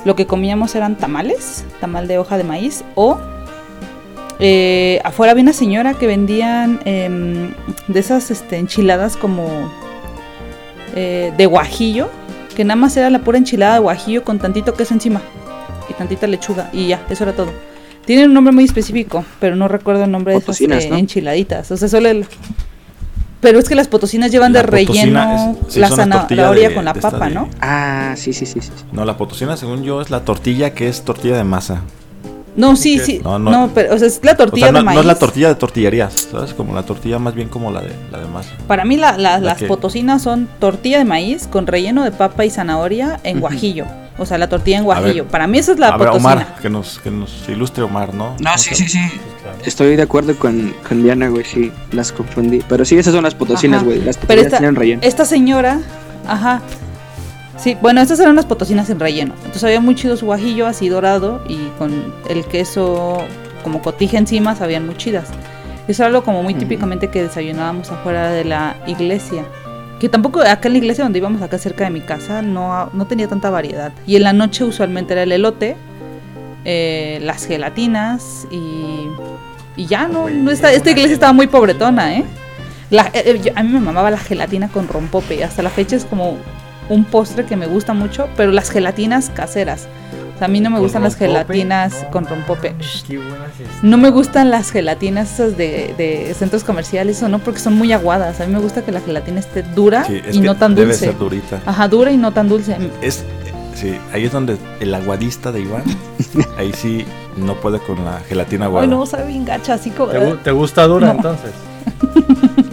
[0.04, 3.18] lo que comíamos eran tamales, tamal de hoja de maíz o
[4.40, 7.52] eh, afuera había una señora que vendían em,
[7.88, 9.46] de esas este, enchiladas como
[10.94, 12.08] eh, de guajillo,
[12.56, 15.20] que nada más era la pura enchilada de guajillo con tantito queso encima
[15.88, 17.52] y tantita lechuga y ya, eso era todo.
[18.06, 20.96] Tiene un nombre muy específico, pero no recuerdo el nombre de esas eh, ¿no?
[20.96, 21.70] enchiladitas.
[21.70, 22.26] O sea, solo el...
[23.40, 26.84] Pero es que las potosinas llevan La de relleno es- sí, la zanahoria de- con
[26.84, 27.48] la papa, de- ¿no?
[27.60, 28.68] Ah, sí, sí, sí, sí.
[28.76, 28.84] sí.
[28.92, 31.82] No, la potosina, según yo, es la tortilla que es tortilla de masa.
[32.56, 33.20] No, sí, sí.
[33.22, 33.70] No, No, no.
[33.74, 34.94] pero o sea, es la O tortilla sea, no, de maíz.
[34.96, 36.52] no es la tortilla de tortillerías, ¿sabes?
[36.54, 38.50] Como la tortilla más bien como la de, la de masa.
[38.66, 42.10] Para mí la- la- La las que- potosinas son tortilla de maíz con relleno de
[42.12, 43.86] papa y zanahoria en guajillo.
[44.18, 44.96] O sea, la tortilla en ver.
[45.00, 45.26] guajillo.
[45.28, 46.32] Para mí esa es la A ver, potosina.
[46.32, 48.34] Omar, que nos, que nos ilustre Omar, ¿no?
[48.40, 48.98] No, sí, sí, sí.
[49.42, 49.56] claro.
[49.64, 52.62] Estoy de acuerdo con, con Diana, güey, sí, las confundí.
[52.68, 53.98] Pero sí, esas son las potosinas, güey.
[54.02, 55.00] Las Pero potosinas esta, tienen relleno.
[55.02, 55.80] esta señora,
[56.26, 56.60] ajá.
[57.62, 59.34] Sí, bueno, estas eran unas potosinas en relleno.
[59.38, 63.18] Entonces había muy chido su guajillo así dorado y con el queso
[63.62, 65.28] como cotija encima sabían muy chidas.
[65.86, 69.44] Eso era algo como muy típicamente que desayunábamos afuera de la iglesia.
[69.98, 73.06] Que tampoco acá en la iglesia donde íbamos acá cerca de mi casa no, no
[73.06, 73.92] tenía tanta variedad.
[74.06, 75.76] Y en la noche usualmente era el elote,
[76.64, 79.08] eh, las gelatinas y,
[79.76, 82.24] y ya no, no está, esta iglesia estaba muy pobretona, ¿eh?
[82.88, 85.96] La- eh, eh, yo- a mí me mamaba la gelatina con rompope hasta la fecha
[85.96, 86.38] es como
[86.90, 89.88] un postre que me gusta mucho, pero las gelatinas caseras.
[90.34, 92.74] O sea, a mí no me ¿Con gustan las gelatinas No con rompope.
[93.06, 93.50] Qué buenas
[93.82, 97.92] No me gustan las gelatinas esas de, de centros comerciales o no, porque son muy
[97.92, 98.40] aguadas.
[98.40, 100.74] A mí me gusta que la gelatina esté dura Sí, es y que no tan
[100.74, 101.06] debe dulce.
[101.06, 101.60] ser durita.
[101.66, 102.76] Ajá, dura y no tan dulce.
[103.02, 103.24] Es, eh,
[103.74, 105.84] sí, ahí es donde el aguadista de Iván,
[106.58, 107.04] ahí sí
[107.36, 108.84] no puede con la gelatina aguada.
[108.84, 110.10] Ay, no, sabe bien gacha, así como...
[110.10, 111.12] ¿Te, te gusta dura No.
[111.16, 111.50] entonces?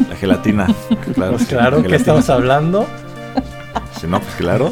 [0.10, 0.68] La gelatina,
[1.14, 1.34] claro.
[1.34, 1.98] Pues claro, que gelatina.
[1.98, 2.88] estamos hablando.
[4.00, 4.72] Sí, no, pues claro.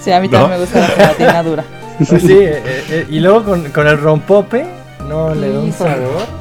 [0.00, 0.38] Sí, a mí ¿No?
[0.38, 1.64] también me gusta la gelatina dura.
[2.08, 4.66] Pues sí, eh, eh, y luego con, con el rompope,
[5.08, 6.40] no, le da un sabor.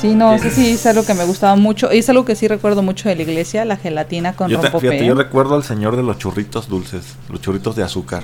[0.00, 1.92] Sí, no, sí, sí, es algo que me gustaba mucho.
[1.92, 4.64] Y es algo que sí recuerdo mucho de la iglesia, la gelatina con Yo, te-
[4.68, 4.88] rompope.
[4.88, 5.16] fíjate, yo ¿eh?
[5.16, 8.22] recuerdo al señor de los churritos dulces, los churritos de azúcar.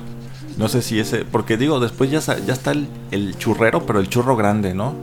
[0.56, 4.08] No sé si ese, porque digo, después ya, ya está el, el churrero, pero el
[4.08, 4.94] churro grande, ¿no?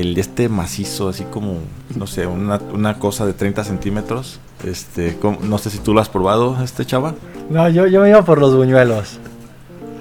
[0.00, 1.58] El este macizo, así como,
[1.94, 4.40] no sé, una, una cosa de 30 centímetros.
[4.64, 7.14] Este, no sé si tú lo has probado, este chava.
[7.50, 9.18] No, yo, yo me iba por los buñuelos.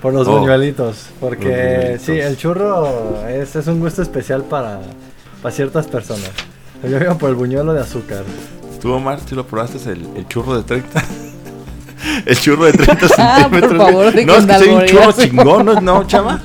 [0.02, 0.40] Por los Oh.
[0.40, 1.08] buñuelitos.
[1.20, 2.02] Porque Los buñuelitos.
[2.06, 2.88] sí, el churro
[3.28, 4.80] es, es un gusto especial para,
[5.42, 6.32] para ciertas personas.
[6.84, 8.24] Yo me iba por el buñuelo de azúcar.
[8.82, 11.04] ¿Tú, Omar, si lo probaste el, el churro de 30?
[12.26, 13.78] el churro de 30 Ah, por centímetros.
[13.78, 16.40] favor, no, es que soy un churro chingón, ¿no, no chava?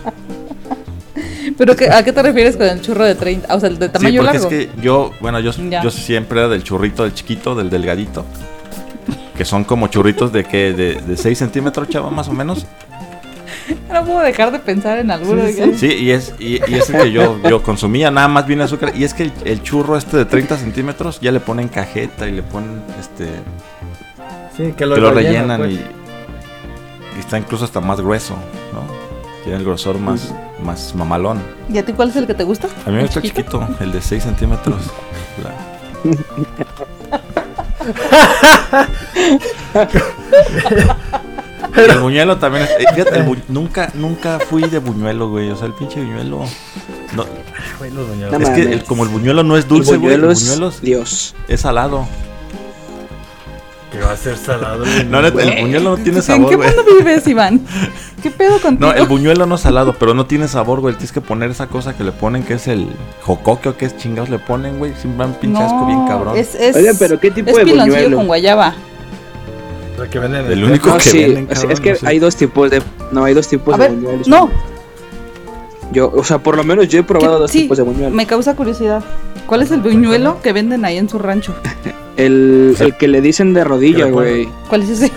[1.57, 3.55] ¿Pero qué- a qué te refieres con el churro de 30?
[3.55, 4.51] O sea, el de Sí, tamaño porque largo.
[4.51, 5.83] es que yo, bueno, yo, Ya.
[5.83, 8.25] yo siempre era del churrito, del chiquito, del delgadito.
[9.37, 12.67] Que son como churritos de que de, de 6 centímetros, chava, más o menos.
[13.91, 15.47] No puedo dejar de pensar en alguno.
[15.47, 18.47] Sí, de- Sí, y es, y, y es el que yo, yo consumía, nada más
[18.47, 18.93] viene azúcar.
[18.97, 22.33] Y es que el, el churro este de 30 centímetros ya le ponen cajeta y
[22.33, 23.27] le ponen, este,
[24.57, 25.73] Sí, que lo, que lo rellenan, rellenan pues.
[25.73, 28.35] y, y está incluso hasta más grueso.
[29.45, 31.39] Tiene el grosor más, más mamalón.
[31.73, 32.69] ¿Y a ti cuál es el que te gusta?
[32.87, 34.83] A mí me ¿El gusta chiquito, el de 6 centímetros.
[35.43, 35.55] La-
[41.77, 45.51] el buñuelo también es, eh, fíjate, el bu- nunca, nunca fui de buñuelo, güey.
[45.51, 46.45] O sea, el pinche buñuelo.
[47.15, 47.25] No.
[48.31, 50.15] No es que el- como el buñuelo no es El dulce, güey.
[50.15, 51.35] El buñuelo es buñuelo es- Dios.
[51.49, 52.07] es salado.
[53.95, 54.85] Que va a ser salado.
[54.85, 55.41] el No, buñuelo.
[55.41, 56.69] el buñuelo no tiene ¿En sabor, qué güey.
[56.69, 57.61] mundo vives, Iván?
[58.23, 58.91] ¿Qué pedo contigo?
[58.91, 60.95] No, el buñuelo no es salado, pero no tiene sabor, güey.
[60.95, 62.89] Tienes que poner esa cosa que le ponen, que es el
[63.23, 64.93] jocoque o que es chingados le ponen, güey.
[65.01, 66.37] Siempre un pinche asco bien cabrón.
[66.37, 68.17] Es, es, Oye, pero ¿qué tipo es de piloncillo buñuelo?
[68.17, 68.75] con guayaba.
[69.99, 71.97] Lo que venden en El el único No, que sí, venden, cabrón, es que no
[71.97, 72.07] sé.
[72.09, 72.83] hay dos tipos de.
[73.13, 74.27] No, hay dos tipos A de ver, buñuelos.
[74.27, 74.51] no,
[75.93, 78.13] Yo, o sea, por lo menos yo he probado ¿Qué- dos sí, tipos de buñuelos.
[78.13, 79.05] me causa curiosidad.
[79.47, 81.55] ¿Cuál es el buñuelo que venden ahí en su rancho?
[82.17, 84.49] El, el que le dicen de rodilla, güey.
[84.69, 85.11] ¿Cuál es ese?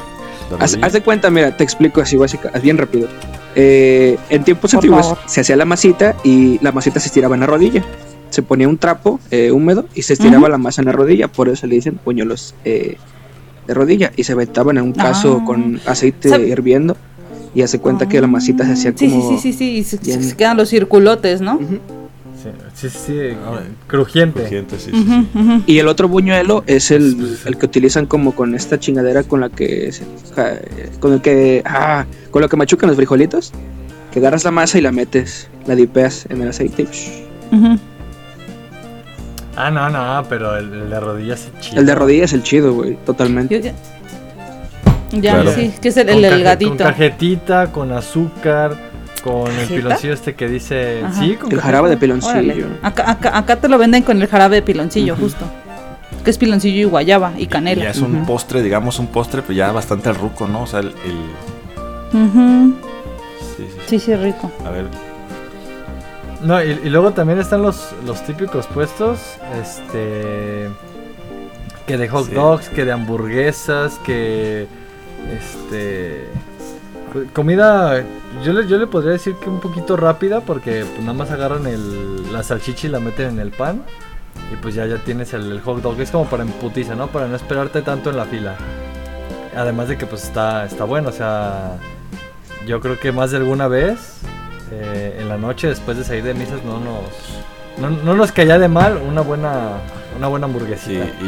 [0.59, 3.07] Haz, haz de cuenta, mira, te explico así básica, bien rápido.
[3.55, 5.17] Eh, en tiempos Por antiguos favor.
[5.25, 7.83] se hacía la masita y la masita se estiraba en la rodilla.
[8.29, 10.51] Se ponía un trapo eh, húmedo y se estiraba Ujú.
[10.51, 12.97] la masa en la rodilla, por eso le dicen buñuelos eh,
[13.67, 14.11] de rodilla.
[14.15, 15.45] Y se ventaban en un caso Ah.
[15.45, 16.95] con aceite Sab- hirviendo
[17.55, 19.29] y hace cuenta que la masita se hacía como...
[19.29, 20.23] sí, sí, sí, sí, y se, bien.
[20.23, 21.55] se quedan los circulotes, ¿no?
[21.55, 21.79] Ujú.
[22.43, 24.41] Sí, sí, sí, Ah, crujiente.
[24.41, 25.27] Crujiente, sí, sí, Ujú, sí.
[25.39, 25.63] ujú.
[25.65, 29.49] Y el otro buñuelo es el, el que utilizan como con esta chingadera con la
[29.49, 29.91] que
[30.99, 33.51] con el que ah, con lo que machucan los frijolitos,
[34.11, 36.87] que agarras la masa y la metes, la dipeas en el aceite.
[39.55, 41.79] Ah, no, no, pero el, el de rodillas es chido.
[41.79, 43.55] El de rodilla es el chido, güey, totalmente.
[43.59, 43.73] Yo ya,
[45.19, 45.51] ya, Claro.
[45.55, 46.69] sí, que es el, Con el caje- delgadito.
[46.69, 48.86] Con cajetita, con azúcar,
[49.27, 51.01] con el piloncillo este que dice.
[51.03, 51.19] Ajá.
[51.19, 52.67] Sí, con El jarabe de piloncillo.
[52.81, 55.45] Acá, acá, acá te lo venden con el jarabe de piloncillo, justo.
[56.23, 57.83] Que es piloncillo y guayaba y canela.
[57.83, 60.63] Ya es un postre, digamos, un postre, pero ya bastante ruco, ¿no?
[60.63, 60.87] O sea, el.
[60.87, 62.73] el-
[63.55, 63.79] sí, sí, sí.
[63.87, 64.51] Sí, sí, rico.
[64.65, 64.85] A ver,
[66.43, 69.19] No, y, y luego también están los, los típicos puestos.
[69.61, 70.69] Este.
[71.85, 72.33] Que de hot Sí.
[72.33, 74.67] dogs, que de hamburguesas, que.
[75.37, 76.25] Este.
[77.13, 78.03] Co- Comida,
[78.43, 81.65] yo le, yo le podría decir que un poquito rápida porque pues, nada más agarran
[81.67, 83.83] el, la salchicha y la meten en el pan
[84.51, 85.99] y pues ya, ya tienes el, el hot dog.
[85.99, 87.07] Es como para emputiza, ¿no?
[87.07, 88.55] Para no esperarte tanto en la fila.
[89.55, 91.77] Además de que pues está, está bueno, o sea,
[92.67, 94.19] yo creo que más de alguna vez
[94.71, 97.01] eh, en la noche después de salir de misas no nos,
[97.79, 99.77] no, no nos caía de mal una buena,
[100.17, 101.05] una buena sí, hamburguesita.
[101.21, 101.25] y,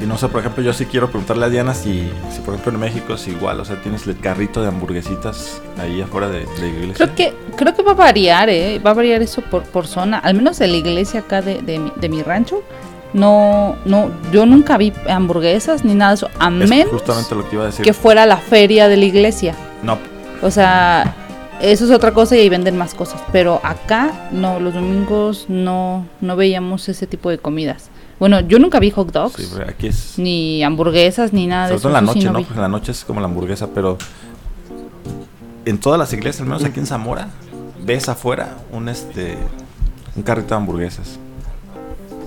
[0.00, 2.54] y- y no sé, por ejemplo, yo sí quiero preguntarle a Diana si, si por
[2.54, 6.40] ejemplo, en México es igual, o sea, tienes el carrito de hamburguesitas ahí afuera de,
[6.46, 6.94] de la iglesia.
[6.94, 8.78] Creo que, creo que va a variar, ¿eh?
[8.78, 10.18] Va a variar eso por, por zona.
[10.18, 12.62] Al menos en la iglesia acá de, de, mi, de mi rancho.
[13.14, 16.28] No, no, yo nunca vi hamburguesas ni nada de eso.
[16.38, 17.84] A Es menos justamente lo que iba a decir.
[17.84, 19.54] que fuera la feria de la iglesia.
[19.82, 19.98] No,
[20.42, 21.14] O sea,
[21.60, 23.20] eso es otra cosa y ahí venden más cosas.
[23.32, 27.88] Pero acá, no, los domingos no, no veíamos ese tipo de comidas.
[28.18, 30.14] Bueno, yo nunca vi hot dogs, sí, aquí es.
[30.18, 31.88] ni hamburguesas, ni nada de Sobre eso.
[31.88, 32.38] todo en la sí noche, no.
[32.40, 33.96] Porque en la noche es como la hamburguesa, pero
[35.64, 37.28] en todas las iglesias, al menos aquí en Zamora,
[37.84, 39.36] ves afuera un este
[40.16, 41.18] un carrito de hamburguesas.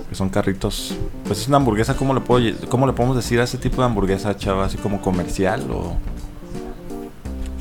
[0.09, 0.93] Que son carritos.
[1.25, 3.85] Pues es una hamburguesa, ¿cómo le puedo cómo le podemos decir a ese tipo de
[3.85, 4.65] hamburguesa, chava?
[4.65, 5.95] Así como comercial o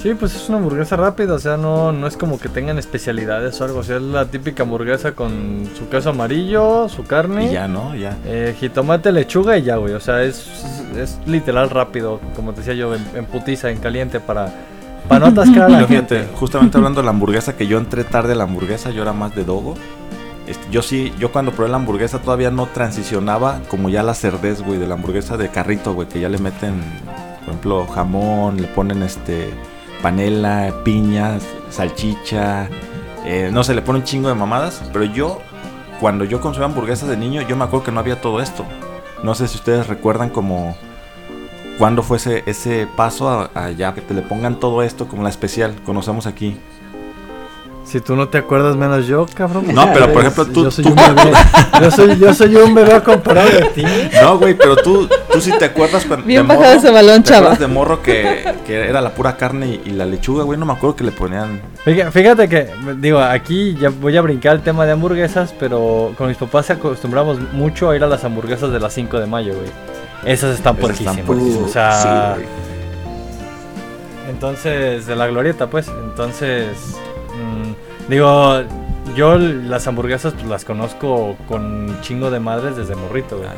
[0.02, 3.60] Sí, pues es una hamburguesa rápida, o sea, no, no es como que tengan especialidades
[3.60, 7.52] o algo, o sea, es la típica hamburguesa con su queso amarillo, su carne, y
[7.52, 7.94] ya, ¿no?
[7.94, 8.16] Ya.
[8.24, 10.48] eh, jitomate, lechuga y ya, güey, o sea, es,
[10.96, 14.50] es literal rápido, como te decía yo, en, en putiza, en caliente, para,
[15.06, 16.16] para no atascar a la Pero gente.
[16.20, 19.12] fíjate, justamente hablando de la hamburguesa, que yo entré tarde a la hamburguesa, yo era
[19.12, 19.74] más de dogo.
[20.46, 24.62] Este, yo sí, yo cuando probé la hamburguesa todavía no transicionaba como ya la cerdez,
[24.62, 26.80] güey, de la hamburguesa de carrito, güey, que ya le meten,
[27.40, 29.50] por ejemplo, jamón, le ponen este
[30.02, 32.68] panela, piñas, salchicha,
[33.24, 35.40] eh, no sé, le ponen un chingo de mamadas, pero yo,
[36.00, 38.64] cuando yo consumía hamburguesas de niño, yo me acuerdo que no había todo esto.
[39.22, 40.76] No sé si ustedes recuerdan como
[41.78, 45.22] cuándo fue ese, ese paso a, a ya que te le pongan todo esto como
[45.22, 46.56] la especial, conocemos aquí.
[47.90, 49.64] Si tú no te acuerdas menos yo, cabrón.
[49.74, 51.33] No, pero, por ejemplo, tú- Yo soy tú- un bebé.
[51.81, 53.83] Yo soy, yo soy un bebé comparado de ti.
[54.22, 56.07] No, güey, pero tú, tú sí te acuerdas.
[56.24, 57.38] Bien de bajado morro, ese balón, ¿te chava.
[57.38, 60.57] acuerdas de morro que, que era la pura carne y, y la lechuga, güey?
[60.59, 61.61] No me acuerdo que le ponían.
[61.85, 66.37] Fíjate, que, digo, aquí ya voy a brincar el tema de hamburguesas, pero con mis
[66.37, 70.33] papás se acostumbramos mucho a ir a las hamburguesas de las 5 de mayo, güey.
[70.33, 71.16] Esas están puerquísimas.
[71.26, 71.68] puerquísimas.
[71.68, 72.46] O sea, sí, güey.
[74.31, 75.88] entonces, de la glorieta, pues.
[75.88, 76.68] Entonces,
[78.11, 78.62] digo,
[79.16, 83.49] yo las hamburguesas pues las conozco con un chingo de madres desde morrito, güey.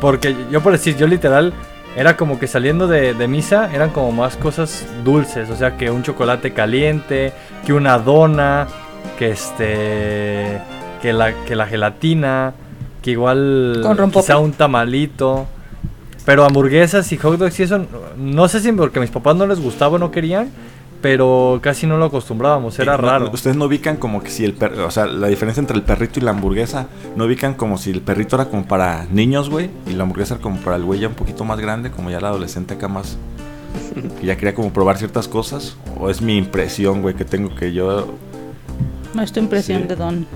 [0.00, 1.52] Porque yo por decir, yo literal
[1.96, 5.90] era como que saliendo de, de misa eran como más cosas dulces, o sea que
[5.90, 7.32] un chocolate caliente,
[7.64, 8.66] que una dona,
[9.18, 10.60] que este,
[11.00, 12.54] que la, que la gelatina,
[13.02, 15.46] que igual Con quizá un tamalito.
[16.24, 17.84] Pero hamburguesas y hot dogs y eso,
[18.16, 20.50] no sé si porque a mis papás no les gustaba o no querían,
[21.02, 23.30] pero casi no lo acostumbrábamos, era no- raro.
[23.32, 24.86] Ustedes no ubican como que si el perro.
[24.86, 26.86] O sea, la diferencia entre el perrito y la hamburguesa.
[27.16, 29.68] No ubican como si el perrito era como para niños, güey.
[29.86, 32.18] Y la hamburguesa era como para el güey ya un poquito más grande, como ya
[32.18, 33.18] el adolescente acá más.
[34.20, 35.76] Que ya quería como probar ciertas cosas.
[35.98, 38.06] O es mi impresión, güey, que tengo que yo.
[39.14, 39.88] No, es tu impresión Sí.
[39.88, 40.26] de Don.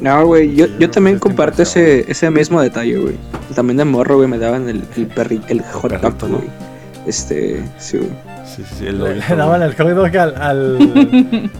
[0.00, 3.14] No, güey, yo, yo yo también comparto ese, ese mismo detalle, güey.
[3.54, 6.38] También de morro, güey, me daban el, el, perri, el hot dog, perrito, ¿no?
[6.38, 6.48] güey.
[7.06, 8.10] Este, sí, güey.
[8.56, 10.78] Sí, sí, sí, el Le, daban el hot dog al, al,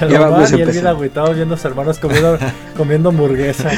[0.00, 0.10] al
[0.58, 2.38] y él bien agüitado viendo a sus hermanos comiendo,
[2.78, 3.70] comiendo hamburguesa.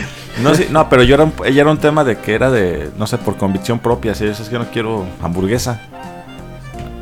[0.43, 2.91] No, sí, no, pero yo era un, ella era un tema de que era de,
[2.97, 4.15] no sé, por convicción propia.
[4.15, 5.81] Si es que yo no quiero hamburguesa.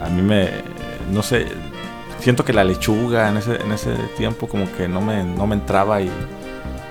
[0.02, 0.48] A mí me,
[1.12, 1.46] no sé,
[2.20, 5.56] siento que la lechuga en ese, en ese tiempo como que no me, no me
[5.56, 6.10] entraba y,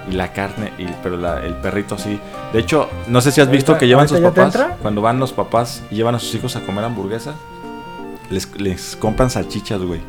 [0.10, 2.20] y la carne, y, pero la- el perrito sí.
[2.52, 4.78] De hecho, no sé si has visto que llevan sus papás, entra.
[4.82, 7.34] cuando van los papás y llevan a sus hijos a comer hamburguesa,
[8.34, 10.02] les, les compran salchichas, güey.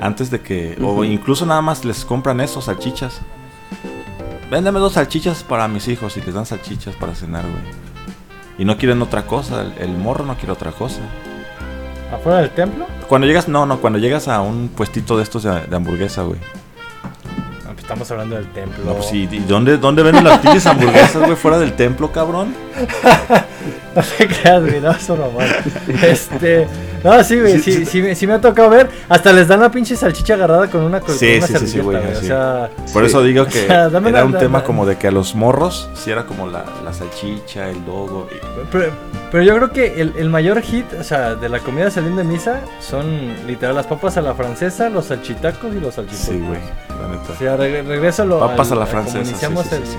[0.00, 3.20] Antes de que, o incluso nada más les compran eso, salchichas.
[4.50, 7.62] Véndeme dos salchichas para mis hijos y les dan salchichas para cenar, güey.
[8.58, 11.00] Y no quieren otra cosa, el, el morro no quiere otra cosa.
[12.12, 12.86] ¿Afuera del templo?
[13.08, 16.40] Cuando llegas, no, no, cuando llegas a un puestito de estos de, de hamburguesa, güey.
[17.88, 18.84] Estamos hablando del templo.
[18.84, 21.36] No, pues sí, ¿y dónde, dónde venden las pinches hamburguesas, güey?
[21.36, 22.54] Fuera del templo, cabrón.
[23.96, 25.30] no te creas, güey, no, eso no.
[26.02, 26.68] Este.
[27.02, 28.90] No, sí, güey, sí, sí, me- sí me ha tocado ver.
[29.08, 31.78] Hasta les dan la pinche salchicha agarrada con una, con Sí, una sí, sí, sí,
[31.80, 31.96] güey.
[31.96, 32.26] O sí.
[32.26, 34.84] sea, Por eso digo que O sea, dame era la- un la- tema la- como
[34.84, 38.28] de que a los morros, sí era como la, la salchicha, el dogo.
[38.30, 38.90] y- pero,
[39.30, 42.28] pero yo creo que el, el mayor hit, o sea, de la comida saliendo de
[42.28, 46.26] misa son literal las papas a la francesa, los salchitacos y los salchipulpos.
[46.34, 46.60] Sí, güey,
[47.00, 47.32] la neta.
[47.32, 49.24] O sea, reg- regreso a lo, Papas al- a la francesa.
[49.24, 49.96] sí, iniciamos sí, sí,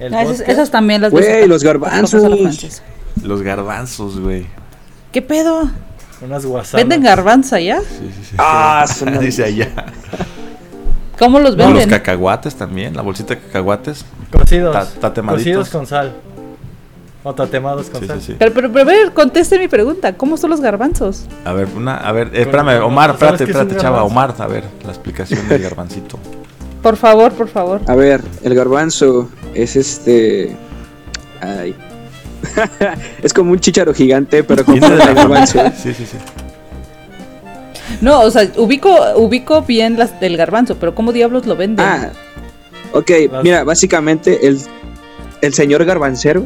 [0.00, 0.50] el, el Ah, esas, podcast.
[0.50, 2.22] esas también las Güey, los garbanzos.
[3.22, 4.46] Los garbanzos, güey.
[5.12, 5.70] ¿Qué pedo?
[6.20, 6.82] Unas guasanas.
[6.86, 7.80] ¿Venden garbanza ya?
[7.80, 8.36] Sí, sí, sí.
[8.38, 9.68] Ah, son Dice allá.
[11.18, 11.90] ¿Cómo los No, los venden?
[11.90, 14.04] cacahuates también, la bolsita de cacahuates.
[14.32, 14.72] Cocidos.
[14.74, 15.44] Ta- tatemaditos.
[15.44, 16.12] Cocidos con sal.
[17.22, 18.20] O tatemados con Sí, sal.
[18.20, 18.36] sí, sí.
[18.38, 20.14] pero, pero, pero, a ver, conteste mi pregunta.
[20.14, 21.26] ¿Cómo son los garbanzos?
[21.44, 24.02] A ver, una, a ver, eh, espérame, Omar, ¿sabes espérate, espérate, chava?
[24.02, 26.18] Omar, a ver, la explicación del garbancito.
[26.84, 27.80] Por favor, por favor.
[27.88, 30.54] A ver, el garbanzo es este.
[31.40, 31.74] Ay.
[33.22, 35.60] es como un chícharo gigante, pero con forma de garbanzo.
[35.82, 36.18] Sí, sí, sí.
[38.02, 41.86] No, o sea, ubico, ubico bien las del garbanzo, pero ¿cómo diablos lo venden?
[41.86, 42.10] Ah,
[42.92, 44.58] ok, Las- mira, básicamente el,
[45.40, 46.44] el señor garbancero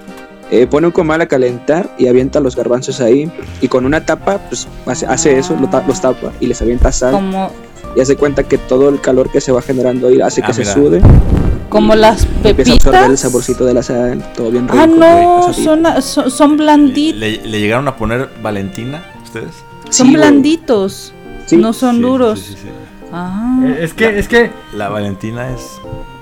[0.50, 3.30] eh, pone un comal a calentar y avienta los garbanzos ahí.
[3.60, 6.90] Y con una tapa, pues hace, hace eso, lo ta- los tapa y les avienta
[6.90, 7.12] sal.
[7.12, 7.50] como,
[7.96, 10.54] Y hace cuenta que todo el calor que se va generando ahí hace que Ah,
[10.54, 10.72] se mira.
[10.74, 11.02] sude.
[11.68, 13.20] como las y Empieza a absorber el pepitas.
[13.20, 14.78] saborcito de la sal, todo bien rico.
[14.80, 17.18] Ah, no, son, son, son blanditos.
[17.18, 19.50] ¿Le, le llegaron a poner Valentina ustedes?
[19.90, 21.12] Son Sí, blanditos.
[21.46, 21.56] Sí.
[21.56, 22.38] No son Sí, duros.
[22.40, 22.68] sí, sí, sí.
[23.12, 25.62] Ah, Eh, Es que, es que La Valentina es.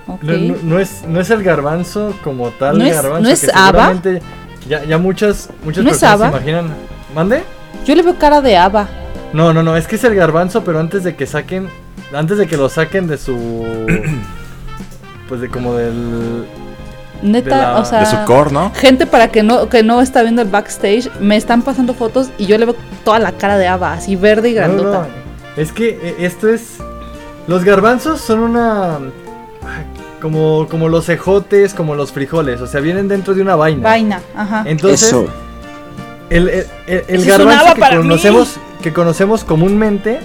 [0.07, 0.22] ok.
[0.22, 3.20] no, no- no es, no es el garbanzo como tal ¿No es- garbanzo.
[3.22, 3.66] no es que haba?
[3.92, 4.22] seguramente
[4.68, 6.29] Ya, ya muchas, muchas ¿No es personas se haba?
[6.38, 6.75] imaginan.
[7.14, 7.42] ¿Mande?
[7.85, 8.88] Yo le veo cara de haba.
[9.33, 11.68] No, no, no, es que es el garbanzo, pero antes de que saquen,
[12.14, 13.37] antes de que lo saquen de su,
[15.29, 16.45] pues de como del,
[17.23, 18.01] Neta, De la- o sea.
[18.01, 18.73] de su core, ¿no?
[18.75, 22.47] Gente para que no, que no está viendo el backstage, me están pasando fotos y
[22.47, 24.99] yo le veo toda la cara de haba, así verde y No, no, grandota.
[25.57, 26.79] no, Es que eh, esto es,
[27.47, 28.99] los garbanzos son una,
[30.21, 33.83] como, como los ejotes, como los frijoles, o sea, vienen dentro de una vaina.
[33.83, 34.64] Vaina, ajá.
[34.66, 35.27] Entonces, Eso.
[36.29, 38.37] el, el- garbanzo que mí.
[38.83, 40.21] Que conocemos comúnmente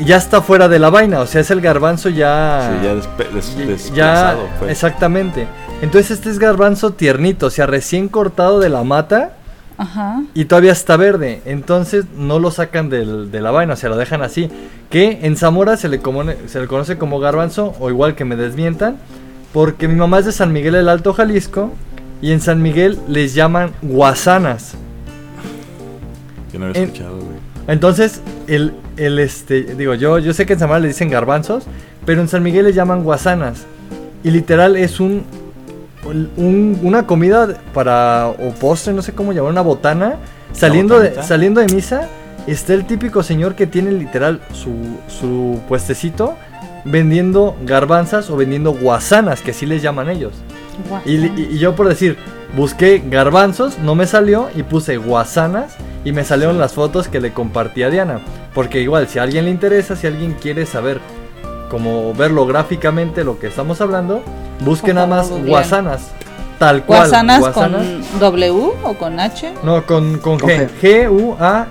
[0.00, 2.78] ya está fuera de la vaina, o sea, es el garbanzo ya...
[2.80, 4.70] Sí, ya despe- des- Ya- desplazado, pues.
[4.72, 5.46] exactamente.
[5.82, 9.34] Entonces este es garbanzo tiernito, o sea, recién cortado de la mata
[9.78, 10.22] Ajá.
[10.34, 11.42] y todavía está verde.
[11.44, 14.50] Entonces no lo sacan del- de la vaina, o sea, lo dejan así.
[14.90, 16.00] Que en Zamora se le,
[16.46, 18.96] se le conoce como garbanzo, o igual que me desmientan,
[19.52, 21.72] porque mi mamá es de San Miguel el Alto Jalisco
[22.20, 24.74] y en San Miguel les llaman guasanas.
[26.52, 27.23] Yo no había en- escuchado, güey.
[27.68, 31.64] Entonces, el, el este, digo, yo, yo sé que en Zamora le dicen garbanzos,
[32.04, 33.64] pero en San Miguel les llaman guasanas.
[34.22, 35.24] Y literal es un,
[36.36, 40.16] un- una comida para, o postre, no sé cómo llamar, una botana.
[40.52, 42.08] Saliendo de, saliendo de misa,
[42.46, 44.70] está el típico señor que tiene literal su,
[45.08, 46.34] su puestecito
[46.84, 50.32] vendiendo garbanzas o vendiendo guasanas, que así les llaman ellos.
[51.06, 52.16] Y, y- y yo por decir,
[52.56, 55.74] busqué garbanzos, no me salió y puse guasanas
[56.04, 58.20] y me salieron las fotos que le compartí a Diana.
[58.54, 61.00] Porque igual, si a alguien le interesa, si alguien quiere saber
[61.70, 64.22] cómo verlo gráficamente lo que estamos hablando,
[64.60, 66.12] busque nada más guasanas.
[66.58, 67.00] Tal cual.
[67.00, 67.82] ¿Guasanas guasanas.
[68.10, 68.50] con W
[68.84, 69.54] o con H?
[69.64, 70.68] No, con, con G.
[70.80, 71.70] G-U-A-S-A-N-A-S.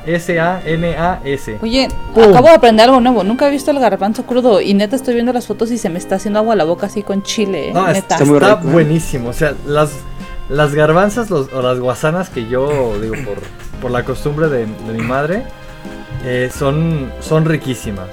[1.62, 2.24] Oye, Pum.
[2.26, 3.24] acabo de aprender algo nuevo.
[3.24, 6.00] Nunca he visto el garbanzo crudo y neta estoy viendo las fotos y se me
[6.00, 7.70] está haciendo agua a la boca así con chile.
[7.70, 7.74] ¿eh?
[7.74, 8.18] No, neta.
[8.18, 8.58] está, rico, ¿eh?
[8.72, 9.30] buenísimo.
[9.30, 9.92] O sea, las,
[10.54, 13.38] las garbanzas los- o las guasanas que yo digo por,
[13.82, 15.44] por la costumbre de, de mi madre
[16.24, 18.08] eh, son, son riquísimas.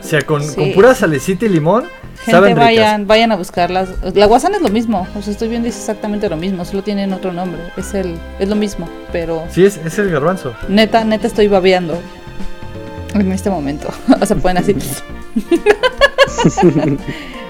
[0.00, 0.54] O sea, con, Sí.
[0.56, 1.84] con pura salecita y limón,
[2.16, 2.64] Gente, saben ricas.
[2.64, 3.90] vayan, vayan a buscarlas.
[4.14, 5.06] La guasana es lo mismo.
[5.14, 6.64] O sea, estoy viendo es exactamente lo mismo.
[6.64, 7.60] Solo tienen otro nombre.
[7.76, 8.88] Es el, es lo mismo.
[9.12, 10.54] Pero Sí, es, es el garbanzo.
[10.68, 11.98] neta, neta estoy babeando.
[13.14, 13.88] En este momento.
[14.20, 14.74] o sea, pueden así.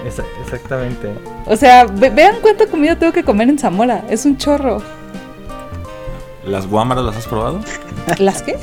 [0.05, 1.09] Esa- exactamente.
[1.45, 4.03] O sea, ve- vean cuánta comida tengo que comer en Zamora.
[4.09, 4.81] Es un chorro.
[6.45, 7.59] ¿Las guámaras las has probado?
[8.17, 8.57] ¿Las qué?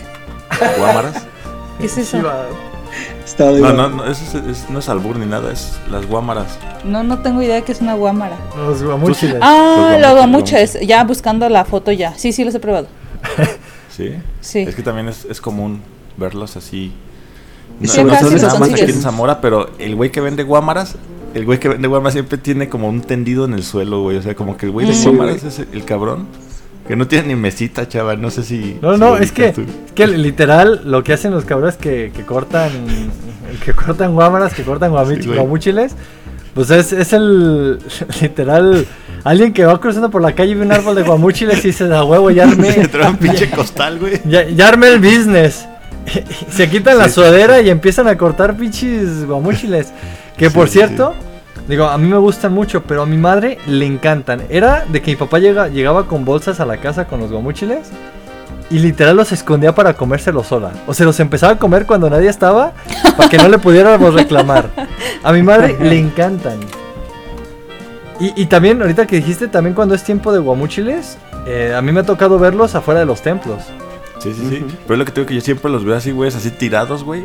[0.79, 1.27] ¿Guámaras?
[1.79, 2.19] ¿Qué es eso?
[3.39, 6.59] No, no, no, eso es, es- no es albur ni nada, es las guámaras.
[6.85, 8.37] No, no tengo idea de que es una guámara.
[8.57, 9.37] Los guamuchiles.
[9.41, 10.75] Ah, Pues la vamos, guamucha vamos.
[10.75, 10.87] es.
[10.87, 12.15] Ya buscando la foto ya.
[12.17, 12.89] Sí, sí, los he probado.
[13.97, 14.15] ¿Sí?
[14.41, 14.61] Sí.
[14.61, 15.83] Es que también es, es común
[16.17, 16.93] verlos así.
[17.79, 20.21] No, Sí, no acá sé los nada más aquí en Zamora, pero el güey que
[20.21, 20.97] vende guámaras,
[21.35, 24.17] el güey que vende guámaras siempre tiene como un tendido en el suelo, güey.
[24.17, 24.97] O sea, como que el güey de Mm.
[24.97, 25.35] Sí, güey.
[25.37, 26.27] es el, el cabrón.
[26.87, 28.21] Que no tiene ni mesita, chaval.
[28.21, 28.79] No sé si.
[28.81, 29.63] No, si no, es que, ubicas tú.
[29.87, 32.71] es que literal lo que hacen los cabrones que, que cortan
[33.65, 35.95] que cortan guámaras, que cortan guamich- Sí,
[36.55, 37.79] pues es, es el
[38.23, 38.87] literal
[39.25, 41.93] Alguien que va cruzando por la calle y ve un árbol de guamúchiles y dice,
[41.93, 42.73] a huevo, ya armé.
[42.73, 44.21] Se trae un pinche costal, güey.
[44.25, 45.67] Ya, ya armé el business.
[46.51, 47.15] Se quitan la Sí.
[47.17, 49.93] sudadera y empiezan a cortar pinches guamúchiles.
[50.39, 51.15] Que por Sí, cierto,
[51.67, 54.43] digo, a mí me gustan mucho, pero a mi madre le encantan.
[54.49, 57.91] Era de que mi papá llega, llegaba con bolsas a la casa con los guamúchiles
[58.71, 60.71] y literal los escondía para comérselos sola.
[60.87, 62.73] O se los empezaba a comer cuando nadie estaba
[63.17, 64.71] para que no le pudiéramos reclamar.
[65.23, 66.59] A mi madre le encantan.
[68.21, 71.93] Y, y también, ahorita que dijiste, también cuando es tiempo de guamúchiles, eh, a mí
[71.93, 73.63] me ha tocado verlos afuera de los templos.
[74.19, 74.65] Sí, sí, sí.
[74.87, 77.23] Pero es lo que tengo que yo siempre los veo así, güey, así tirados, güey.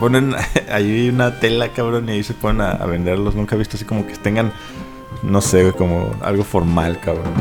[0.00, 0.34] Ponen
[0.72, 3.34] ahí una tela, cabrón, y ahí se ponen a, a venderlos.
[3.34, 4.52] Nunca he visto así como que tengan,
[5.22, 7.32] no sé, como algo formal, cabrón.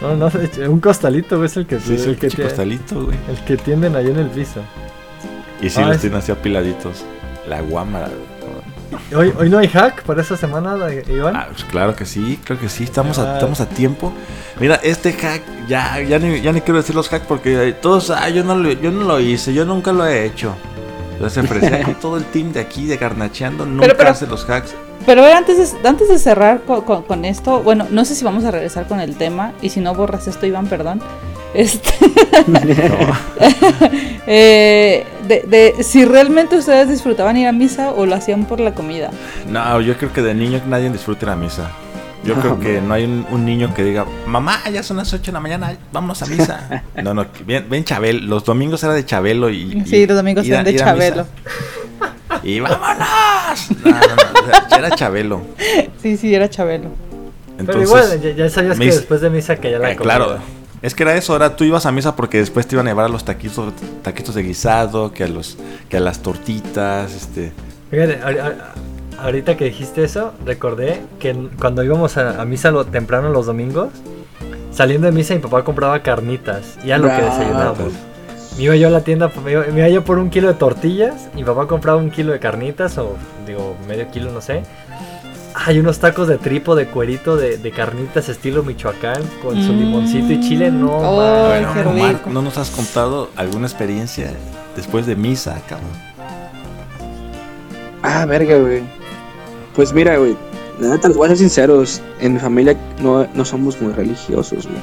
[0.00, 0.30] No, no,
[0.68, 3.16] un costalito güey, es el que, Sí, sí, el, que pinche tie- costalito, güey.
[3.28, 4.60] el que tienden ahí en el piso.
[5.60, 7.04] Y sí Ah, los es- tienen así apiladitos.
[7.48, 8.32] La guámara, güey.
[9.14, 10.76] Hoy, hoy no hay hack para esta semana,
[11.08, 11.34] Iván.
[11.36, 13.34] Ah, pues claro que sí, creo que sí, estamos a, Ah.
[13.34, 14.12] estamos a tiempo.
[14.60, 18.10] Mira, este hack, ya, ya, ni, ya ni quiero decir los hacks porque eh, todos,
[18.10, 20.54] ah, yo no, lo, yo no lo hice, yo nunca lo he hecho.
[21.12, 24.74] Entonces, ofrece aquí todo el team de aquí de Garnacheando nunca pero- hace los hacks.
[25.04, 28.44] Pero antes de, antes de cerrar co- con, con esto, bueno, no sé si vamos
[28.44, 31.00] a regresar con el tema, y si no borras esto, Iván, perdón.
[31.54, 31.90] Este,
[34.26, 35.40] eh, de,
[35.76, 39.10] de si realmente ustedes disfrutaban ir a misa o lo hacían por la comida.
[39.48, 41.70] No, yo creo que de niño nadie disfruta la misa.
[42.24, 45.22] Yo creo que no hay un, un niño que diga, mamá, ya son las 8
[45.26, 46.82] de la mañana, vámonos a misa.
[47.02, 48.20] No, no, ven, ven Chabelo.
[48.26, 49.82] Los domingos era de Chabelo y.
[49.86, 50.76] Sí, y- los domingos eran de.
[50.76, 51.26] Chabelo.
[52.44, 53.06] Y vámonos.
[53.84, 55.42] No, no, era Chabelo.
[56.00, 56.88] Sí, sí, era Chabelo.
[57.58, 60.38] Pero Entonces, igual, ya, ya sabías que después de misa que ya la eh, claro.
[60.80, 63.04] Es que era eso, ahora tú ibas a misa porque después te iban a llevar
[63.04, 65.56] a los taquitos, taquitos de guisado, que a los,
[65.88, 67.52] que a las tortitas, este.
[67.90, 68.74] Fíjate, a- a-
[69.22, 73.88] ahorita que dijiste eso, recordé que cuando íbamos a, a misa lo, temprano los domingos,
[74.72, 77.92] saliendo de misa mi papá compraba carnitas y era lo que desayunábamos.
[78.56, 80.54] Me iba yo a la tienda, me iba, me iba yo por un kilo de
[80.54, 83.16] tortillas, y mi papá compraba un kilo de carnitas o
[83.46, 84.62] digo medio kilo, no sé.
[85.54, 89.78] Hay unos tacos de tripo de cuerito de, de carnitas estilo Michoacán con su Mm.
[89.78, 90.90] limoncito y chile, no.
[90.96, 92.30] Oh, Bueno, rico.
[92.30, 94.30] ¿no nos has contado alguna experiencia
[94.76, 95.90] después de misa, cabrón?
[98.02, 98.82] Ah, verga, güey.
[99.74, 100.36] Pues mira, güey.
[100.80, 102.00] La neta, voy a ser sinceros.
[102.20, 104.80] En mi familia no, no somos muy religiosos, güey.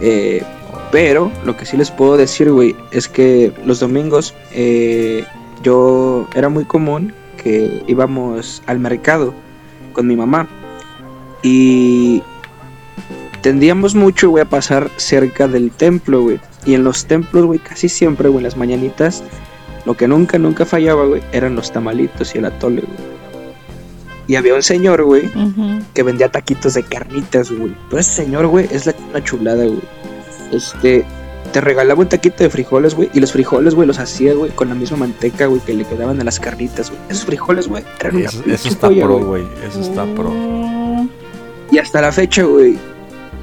[0.00, 0.42] Eh,
[0.90, 5.24] pero lo que sí les puedo decir, güey, es que los domingos eh,
[5.62, 9.34] yo era muy común que íbamos al mercado
[9.92, 10.48] con mi mamá.
[11.42, 12.22] Y
[13.42, 16.40] tendíamos mucho, güey, a pasar cerca del templo, güey.
[16.64, 19.22] Y en los templos, güey, casi siempre, güey, en las mañanitas,
[19.84, 23.14] lo que nunca, nunca fallaba, güey, eran los tamalitos y el atole, güey.
[24.26, 25.30] Y había un señor, güey,
[25.92, 27.74] que vendía taquitos de carnitas, güey.
[27.88, 29.82] Pero ese señor, güey, es la, una chulada, güey.
[30.52, 31.04] Este,
[31.52, 34.68] te regalaba un taquito de frijoles, güey, y los frijoles, güey, los hacía, güey, con
[34.68, 37.00] la misma manteca, güey, que le quedaban a las carnitas, güey.
[37.08, 39.44] Esos frijoles, güey, eran una Eso, eso pinche está joya, pro, güey.
[39.68, 40.32] Eso está pro.
[41.70, 42.78] Y hasta la fecha, güey,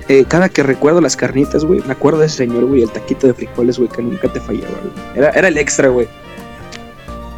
[0.08, 3.28] eh, cada que recuerdo las carnitas, güey, me acuerdo de ese señor, güey, el taquito
[3.28, 5.18] de frijoles, güey, que nunca te fallaba, güey.
[5.18, 6.08] Era, era el extra, güey.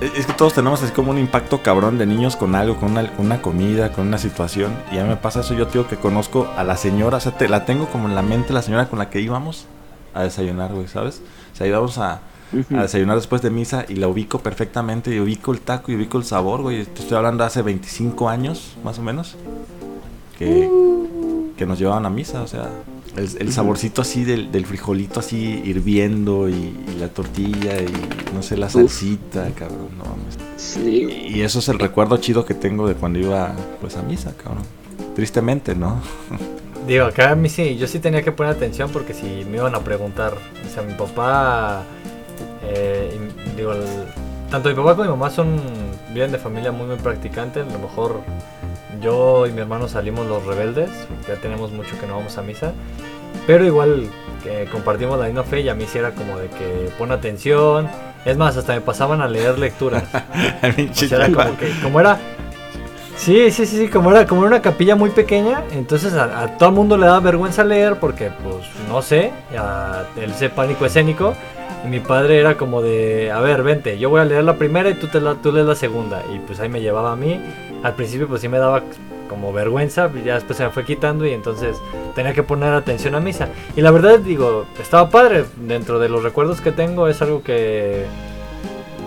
[0.04, 3.10] Es que todos tenemos así como un impacto cabrón de niños con algo, con una,
[3.16, 4.74] con una comida, con una situación.
[4.92, 5.54] Y a mí me pasa eso.
[5.54, 8.22] Yo digo que conozco a la señora, o sea, te, la tengo como en la
[8.22, 9.66] mente, la señora con la que íbamos
[10.14, 11.22] a desayunar, güey, ¿sabes?
[11.54, 12.20] O sea, íbamos a,
[12.70, 15.16] desayunar después de misa y la ubico perfectamente.
[15.16, 16.84] Y ubico el taco y ubico el sabor, güey.
[16.84, 19.38] Te estoy hablando de hace 25 años, más o menos.
[20.38, 20.70] Que,
[21.56, 22.70] que nos llevaban a misa, o sea.
[23.16, 28.42] El, el saborcito así del, del frijolito así hirviendo y, y la tortilla y no
[28.42, 30.38] sé, la salsita, cabrón, no mames.
[30.58, 34.34] Sí, Y eso es el recuerdo chido que tengo de cuando iba pues a misa,
[34.44, 34.64] cabrón.
[35.16, 36.02] Tristemente, ¿no?
[36.88, 39.74] Digo, acá a mí sí, yo sí tenía que poner atención porque si me iban
[39.76, 41.84] a preguntar, o sea, mi papá,
[42.64, 43.84] eh, y- digo, el-
[44.50, 45.62] tanto mi papá como mi mamá son,
[46.14, 48.22] vienen de familia muy, muy practicante, a lo mejor
[49.02, 50.90] yo y mi hermano salimos los rebeldes,
[51.28, 52.72] ya tenemos mucho que no vamos a misa,
[53.48, 54.08] pero igual
[54.44, 57.88] que compartimos la misma fe y a mí sí era como de que pon atención,
[58.26, 60.04] es más, hasta me pasaban a leer lecturas.
[60.92, 62.18] O sea, era como que, como era.
[63.16, 66.58] Sí, sí, sí, sí, como era, como era una capilla muy pequeña, entonces a, a
[66.58, 70.86] todo el mundo le daba vergüenza leer porque, pues, no sé, a- el ese pánico
[70.86, 71.34] escénico.
[71.86, 74.90] Y mi padre era como de, a ver, vente, yo voy a leer la primera
[74.90, 76.24] y tú, te la, tú lees la segunda.
[76.34, 77.42] Y pues ahí me llevaba a mí.
[77.84, 78.84] Al principio pues sí me daba
[79.28, 81.78] como vergüenza, ya después se me fue quitando y entonces
[82.16, 83.50] tenía que poner atención a misa.
[83.76, 85.46] Y la verdad, digo, estaba padre.
[85.58, 88.06] Dentro de los recuerdos que tengo es algo que,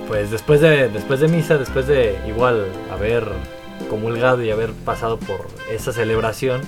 [0.08, 3.24] pues después de, después de misa, después de igual haber
[3.88, 6.62] comulgado y haber pasado por esa celebración,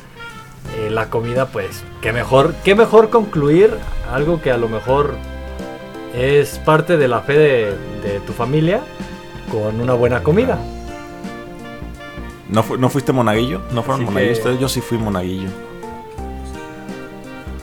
[0.79, 3.71] eh, la comida, pues, qué mejor, qué mejor concluir
[4.13, 5.15] algo que a lo mejor
[6.15, 8.81] es parte de la fe de tu familia
[9.51, 10.59] con una buena comida.
[12.49, 13.61] ¿No, fu- no fuiste monaguillo?
[13.73, 14.59] ¿No fueron Sí monaguillos que-?
[14.59, 15.49] Yo sí fui monaguillo.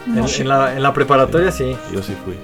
[0.07, 1.75] En, en la, en la preparatoria sí.
[1.91, 2.35] Yo sí fui.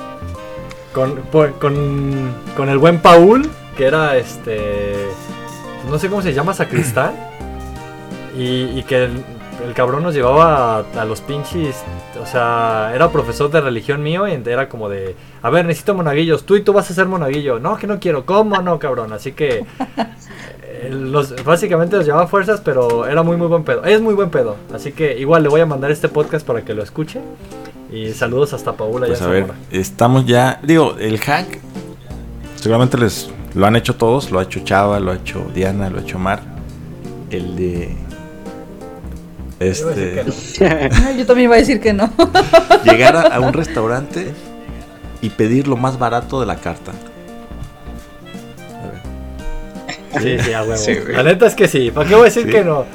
[0.93, 4.93] Con, por- con, con el buen Paul, que era este.
[5.89, 7.13] No sé cómo se llama, sacristán.
[8.33, 9.25] Y, y que el,
[9.67, 11.75] el cabrón nos llevaba a, a los pinches.
[12.21, 15.17] O sea, era profesor de religión mío y era como de.
[15.41, 16.45] A ver, necesito monaguillos.
[16.45, 17.59] Tú y tú vas a ser monaguillo.
[17.59, 18.25] No, que no quiero.
[18.25, 19.11] ¿Cómo no, cabrón?
[19.11, 19.65] Así que.
[20.89, 23.83] Los, básicamente los llevaba a fuerzas, pero era muy, muy buen pedo.
[23.83, 24.55] Es muy buen pedo.
[24.73, 27.19] Así que igual le voy a mandar este podcast para que lo escuche.
[27.91, 29.05] Y saludos hasta Paula.
[29.07, 29.59] Pues allá a ver, Zamora.
[29.71, 30.59] estamos ya.
[30.63, 31.59] Digo, el hack.
[32.55, 34.31] Seguramente les lo han hecho todos.
[34.31, 36.41] Lo ha hecho Chava, lo ha hecho Diana, lo ha hecho Mar.
[37.29, 37.95] El de.
[39.59, 40.13] Este.
[40.13, 41.11] que no.
[41.17, 42.09] Yo también iba a decir que no.
[42.85, 44.33] llegar a, a un restaurante
[45.21, 46.91] y pedir lo más barato de la carta.
[50.19, 50.77] Sí, sí, a huevo.
[50.77, 51.91] Sí, la neta es que sí.
[51.91, 52.51] ¿Para qué voy a decir Sí.
[52.51, 52.85] que no?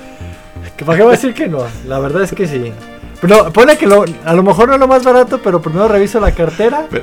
[0.76, 1.64] ¿Que ¿Para qué voy a decir que no?
[1.86, 2.72] La verdad es que sí.
[3.20, 6.20] Pero pone que lo, a lo mejor no es lo más barato, pero primero reviso
[6.20, 6.86] la cartera.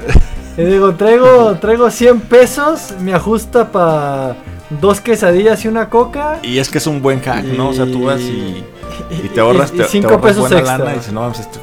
[0.55, 4.35] Y digo, traigo, traigo 100 pesos, me ajusta para
[4.69, 6.37] dos quesadillas y una coca.
[6.43, 7.69] Y es que es un buen hack, ¿no?
[7.69, 8.63] O sea, tú vas y,
[9.09, 10.77] y te ahorras, y te, ahorras pesos buena extra.
[10.77, 11.59] lana y dices, no, vamos, esto,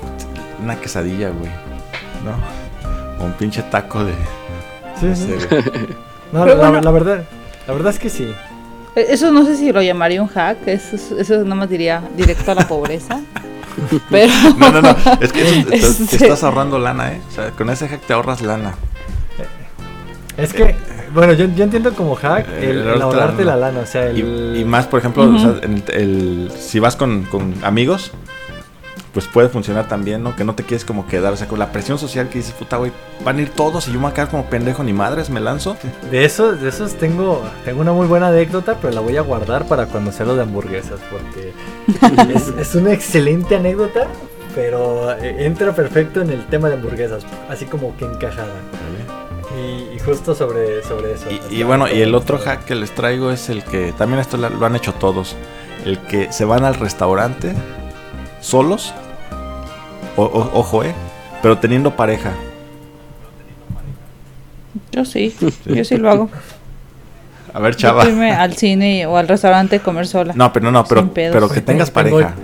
[0.61, 1.53] una quesadilla, güey.
[2.25, 3.23] ¿No?
[3.23, 4.13] O un pinche taco de.
[4.99, 5.37] Sí, no sí.
[5.49, 5.65] sé.
[6.33, 7.23] No, la, la verdad,
[7.71, 8.25] la verdad es que sí.
[8.97, 12.51] Eh, Eso no sé si lo llamaría un hack, eso, eso nada más diría directo
[12.51, 13.21] a la pobreza.
[14.11, 14.97] Pero No, no, no.
[15.21, 17.21] Es que eso te, te- te Este- estás ahorrando lana, ¿eh?
[17.31, 18.75] O sea, con ese hack te ahorras lana.
[20.37, 20.75] Es que,
[21.15, 23.81] bueno, yo, yo entiendo como hack El el, el ahorrarte la la lana.
[23.81, 24.19] O sea, el,
[24.57, 25.37] Y, y más, por ejemplo, Ujú.
[25.37, 28.11] o sea, en el, el- si vas con, con amigos,
[29.13, 30.37] pues puede funcionar también, ¿no?
[30.37, 32.77] Que no te quieres como quedar, o sea, con la presión social que dices, puta,
[32.77, 32.93] güey,
[33.25, 35.41] van a ir todos y yo me voy a quedar como pendejo, ni madres, me
[35.41, 35.77] lanzo.
[36.11, 39.67] De esos, de esos tengo, tengo una muy buena anécdota, pero la voy a guardar
[39.67, 41.53] para cuando sea lo de hamburguesas, porque
[42.35, 44.07] es, es una excelente anécdota,
[44.55, 48.55] pero eh, entra perfecto en el tema de hamburguesas, así como que encajada.
[49.57, 51.27] Y, y justo sobre, sobre eso.
[51.29, 54.37] Y, y bueno, y el otro hack que les traigo es el que, también esto
[54.37, 55.35] lo han hecho todos,
[55.85, 57.53] el que se van al restaurante
[58.41, 58.93] solos,
[60.17, 60.95] o- o- ojo, ¿eh?
[61.43, 62.33] Pero teniendo pareja.
[64.93, 65.35] yo sí,
[65.67, 66.31] yo sí lo hago.
[67.53, 68.05] A ver, Yo chava.
[68.09, 70.33] irme al cine o al restaurante a comer sola.
[70.37, 71.35] No, pero no, pero, Sin pedos.
[71.35, 72.35] pero que tengas pareja.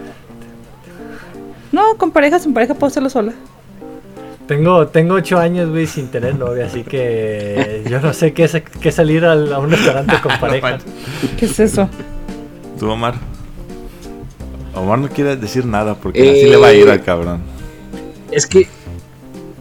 [1.72, 3.32] No, con pareja, sin pareja puedo hacerlo sola.
[4.48, 8.62] Tengo, tengo ocho años, güey, sin tener novia, así que yo no sé qué, es-
[8.80, 10.78] qué salir al- a un restaurante con pareja.
[11.38, 11.88] ¿Qué es eso?
[12.78, 13.14] ¿Tú, Omar?
[14.76, 17.40] Omar no quiere decir nada porque así le va a ir al cabrón.
[18.30, 18.66] Es que.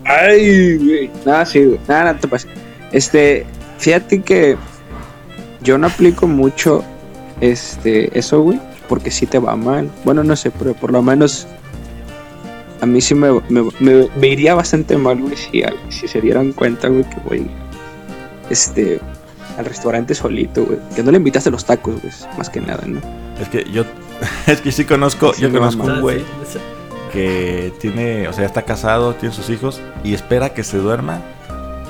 [0.03, 1.11] Ay, güey.
[1.25, 1.79] Nada, sí, güey.
[1.87, 2.47] Nada, no te pasa.
[2.91, 3.45] Este.
[3.77, 4.57] Fíjate que.
[5.61, 6.83] Yo no aplico mucho.
[7.41, 8.17] Este.
[8.17, 8.59] Eso, güey.
[8.89, 9.89] Porque sí te va mal.
[10.03, 11.47] Bueno, no sé, pero por lo menos.
[12.81, 15.35] A mí sí me, me, me- me iría bastante mal, güey.
[15.37, 17.47] Si, si se dieran cuenta, güey, que voy.
[18.49, 18.99] Este.
[19.57, 20.77] Al restaurante solito, güey.
[20.95, 22.13] Que no le invitaste los tacos, güey.
[22.37, 22.99] Más que nada, ¿no?
[23.41, 23.85] Es que yo,
[24.47, 26.19] es que sí conozco, Sí, yo no, conozco un güey
[26.51, 26.59] sí.
[27.11, 31.21] que tiene, o sea, está casado, tiene sus hijos y espera que se duerma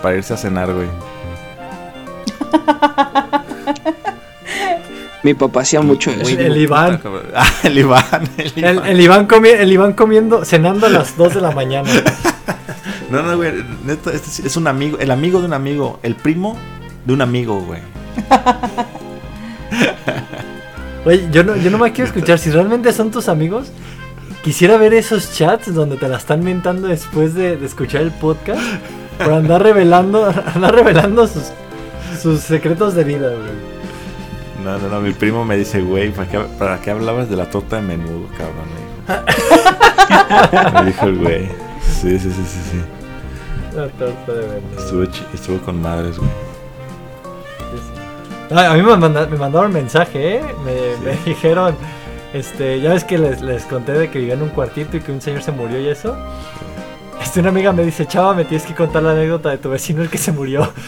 [0.02, 0.88] para irse a cenar, güey.
[5.24, 6.30] Mi papá hacía mucho eso.
[6.30, 7.02] El- el Iván.
[7.36, 8.86] Ah, el Iván, el Iván.
[8.86, 11.90] el Iván comi- el Iván comiendo, cenando a las 2 de la mañana.
[13.10, 13.52] No, no, güey,
[13.86, 16.58] neta, este es un amigo, el amigo de un amigo, el primo
[17.06, 17.82] de un amigo, güey.
[21.06, 22.40] Oye, yo no, yo no me quiero escuchar.
[22.40, 23.68] Si realmente son tus amigos,
[24.44, 28.62] quisiera ver esos chats donde te la están mentando después de, de escuchar el podcast.
[29.18, 30.26] Por andar revelando,
[30.56, 31.52] andar revelando sus,
[32.22, 33.76] sus secretos de vida, güey.
[34.64, 37.50] No, no, no, mi primo me dice, güey, ¿para qué, ¿para qué hablabas de la
[37.50, 38.66] torta de menudo, cabrón?
[38.74, 39.16] Me
[40.58, 41.46] dijo, Me dijo el güey.
[41.82, 43.76] Sí, sí, sí, sí, sí.
[43.76, 44.80] La torta de menudo.
[44.80, 45.04] Estuvo,
[45.34, 46.32] estuvo con madres, güey.
[48.52, 50.42] A mí me, manda- me mandaron mensaje, ¿eh?
[50.64, 51.76] Me, me dijeron,
[52.34, 55.12] este, ya ves que les, les conté de que vivía en un cuartito y que
[55.12, 56.16] un señor se murió y eso.
[57.22, 60.02] Este, una amiga me dice, chava, me tienes que contar la anécdota de tu vecino
[60.02, 60.72] el que se murió.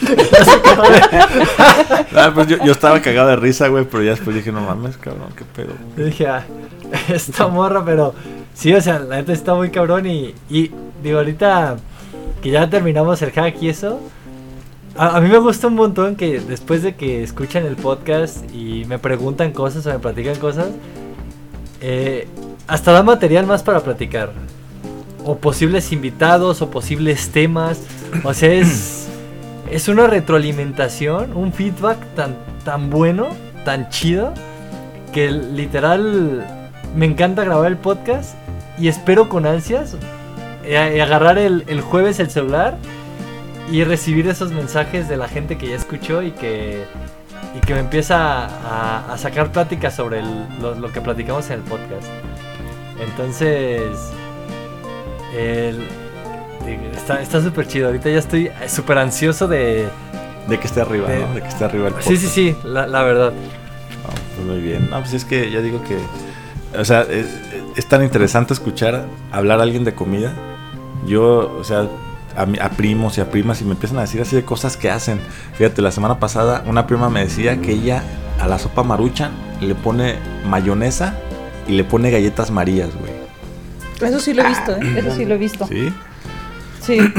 [2.14, 4.96] Ah, pues yo, yo estaba cagado de risa, güey, pero ya después dije, no mames,
[4.96, 5.72] cabrón, qué pedo.
[5.96, 6.44] Yo dije, ah,
[7.08, 8.14] esta morra, pero
[8.54, 10.70] sí, o sea, la neta está muy cabrón y, y
[11.02, 11.76] digo, ahorita
[12.42, 14.00] que ya terminamos el hack y eso,
[14.98, 18.84] a, a mí me gusta un montón que después de que escuchan el podcast y
[18.86, 20.68] me preguntan cosas o me platican cosas,
[21.80, 22.26] eh,
[22.66, 24.32] hasta da material más para platicar.
[25.24, 27.80] O posibles invitados, o posibles temas.
[28.24, 29.08] O sea, es,
[29.70, 33.28] es una retroalimentación, un feedback tan, tan bueno,
[33.64, 34.34] tan chido,
[35.12, 36.46] que literal
[36.96, 38.34] me encanta grabar el podcast
[38.78, 39.96] y espero con ansias
[40.64, 42.76] eh, agarrar el, el jueves el celular
[43.70, 46.84] y recibir esos mensajes de la gente que ya escuchó y que,
[47.56, 51.54] y que me empieza a, a sacar pláticas sobre el- lo, lo que platicamos en
[51.54, 52.06] el podcast.
[53.00, 53.82] Entonces,
[55.36, 55.86] el-
[56.96, 57.86] está está súper chido.
[57.88, 59.88] Ahorita ya estoy súper ansioso de...
[60.48, 61.34] De que esté arriba, De- ¿no?
[61.34, 63.32] De que esté arriba el Sí, sí, sí, la, la verdad.
[63.32, 64.88] No, pues muy bien.
[64.90, 65.98] No, pues es que ya digo que.
[66.78, 67.26] O sea, es,
[67.76, 70.32] es tan interesante escuchar hablar a alguien de comida.
[71.06, 71.86] Yo, o sea,
[72.38, 75.20] a, primos y a primas y me empiezan a decir así de cosas que hacen.
[75.54, 78.02] Fíjate, la semana pasada una prima me decía que ella
[78.40, 80.16] a la sopa maruchan le pone
[80.46, 81.16] mayonesa
[81.66, 83.12] y le pone galletas marías, güey.
[84.00, 84.98] Eso sí lo he visto, ¿eh?
[84.98, 85.66] Eso sí lo he visto.
[85.66, 85.92] ¿Sí?
[86.80, 86.98] Sí.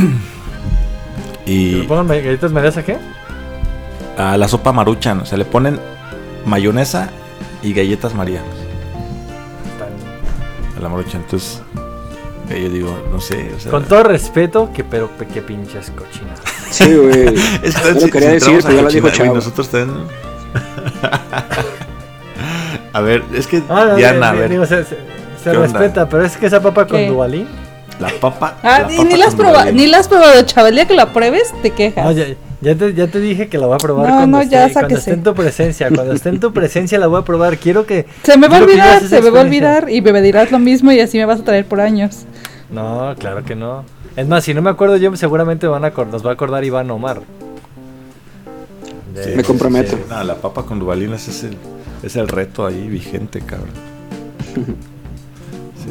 [1.45, 2.95] Y ¿Le pongan galletas medias a qué?
[4.19, 5.79] a la sopa maruchan, o sea, le ponen
[6.45, 7.09] mayonesa
[7.63, 8.43] y galletas marías.
[10.77, 11.21] A la maruchan.
[11.21, 11.61] Entonces,
[12.49, 13.71] yo digo, no sé, o sea.
[13.71, 16.39] Con todo respeto, que pero que pinches cochinas.
[16.71, 17.25] Sí, güey.
[18.01, 19.35] Lo quería decir, pero ya lo dijo Chavo.
[19.35, 20.07] Nosotros también.
[22.93, 24.97] a ver, es que Ah, Diana, a ver, digo, se, se-
[25.43, 25.79] se ¿qué onda?
[25.79, 27.07] respeta, pero es que esa papa con ¿Qué?
[27.07, 27.47] Duvalín.
[27.99, 28.57] la papa.
[28.63, 30.69] Ah, la y papa ni la has probado, ni la has probado, chaval.
[30.71, 32.03] El día que la pruebes, te quejas.
[32.05, 32.25] No, ya,
[32.61, 34.73] ya te, ya te dije que la voy a probar No, cuando, no, esté, ya,
[34.73, 35.89] cuando esté en tu presencia.
[35.89, 37.57] Cuando esté en tu presencia la voy a probar.
[37.57, 38.05] Quiero que.
[38.23, 40.91] Se me va a olvidar, se me va a olvidar y me dirás lo mismo
[40.91, 42.25] y así me vas a traer por años.
[42.71, 43.83] No, claro que no.
[44.15, 46.89] Es más, si no me acuerdo yo, seguramente van a, nos va a acordar Iván
[46.91, 47.21] Omar.
[49.13, 49.97] De- Sí, Me comprometo.
[49.97, 51.57] sí, no, la papa con Duvalín ese es el,
[52.03, 53.69] es el reto ahí vigente, cabrón.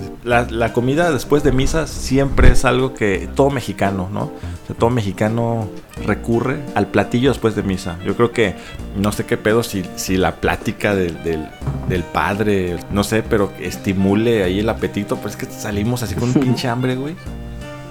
[0.01, 0.13] Sí.
[0.25, 4.23] La, la comida después de misa siempre es algo que todo mexicano, ¿no?
[4.23, 5.69] O sea, todo mexicano
[6.07, 7.99] recurre al platillo después de misa.
[8.05, 8.55] Yo creo que
[8.97, 11.49] no sé qué pedo si, si la plática del, del,
[11.89, 16.29] del padre, no sé, pero estimule ahí el apetito, pero es que salimos así con
[16.29, 17.17] un pinche hambre, güey.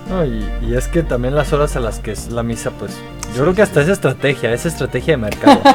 [0.10, 2.93] No, y, y es que también las horas a las que es la misa, pues.
[3.36, 5.62] Yo creo que hasta es estrategia, es estrategia de mercado.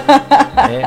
[0.69, 0.85] Eh,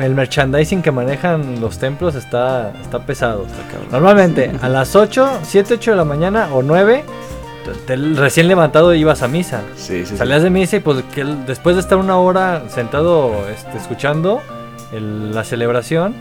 [0.00, 3.46] el merchandising que manejan los templos está, está pesado.
[3.46, 3.62] Está.
[3.90, 7.04] Normalmente a las 8, 7, 8 de la mañana o 9,
[7.86, 9.62] te- te- recién levantado ibas a misa.
[9.76, 10.16] Sí, sí, sí.
[10.16, 14.40] Salías de misa y pues que después de estar una hora sentado este, escuchando
[14.92, 16.14] el- la celebración,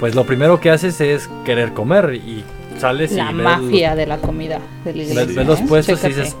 [0.00, 2.44] pues lo primero que haces es querer comer y
[2.78, 5.34] sales La y ves- mafia de la comida de la ves, iglesia.
[5.36, 5.64] ves los ¿eh?
[5.68, 6.20] puestos y Chécate.
[6.22, 6.36] dices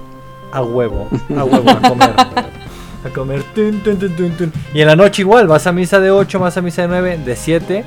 [0.52, 2.14] a huevo, a huevo, a comer.
[3.04, 3.42] A comer.
[3.54, 4.52] tun, tun, tun, tun, tun.
[4.74, 7.18] Y en la noche igual, vas a misa de 8, vas a misa de 9,
[7.24, 7.84] de 7.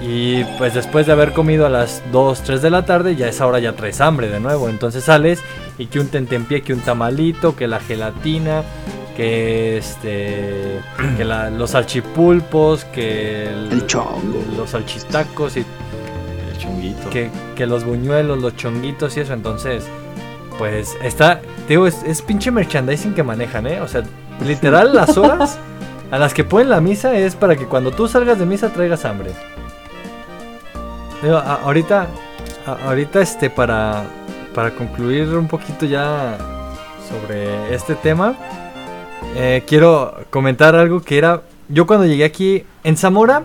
[0.00, 3.46] Y pues después de haber comido a las 2, 3 de la tarde, ya esa
[3.48, 4.68] hora ya traes hambre de nuevo.
[4.68, 5.40] Entonces sales
[5.76, 8.62] y que un tentempié, que un tamalito, que la gelatina,
[9.16, 10.78] que este
[11.16, 14.40] que la- los salchipulpos, que El chongo.
[14.56, 15.60] los salchitacos y
[16.52, 17.10] El chonguito.
[17.10, 19.32] que, que los buñuelos, los chonguitos y eso.
[19.32, 19.82] Entonces,
[20.58, 23.80] pues está, te digo, es, es pinche merchandising que manejan, ¿eh?
[23.80, 24.04] O sea,
[24.44, 25.58] literal, las horas
[26.10, 29.04] a las que ponen la misa es para que cuando tú salgas de misa traigas
[29.04, 29.32] hambre.
[31.22, 32.06] Digo, a- ahorita,
[32.66, 34.04] a- ahorita, este, para,
[34.54, 36.36] para concluir un poquito ya
[37.08, 38.34] sobre este tema,
[39.36, 43.42] eh, quiero comentar algo que era, yo cuando llegué aquí en Zamora,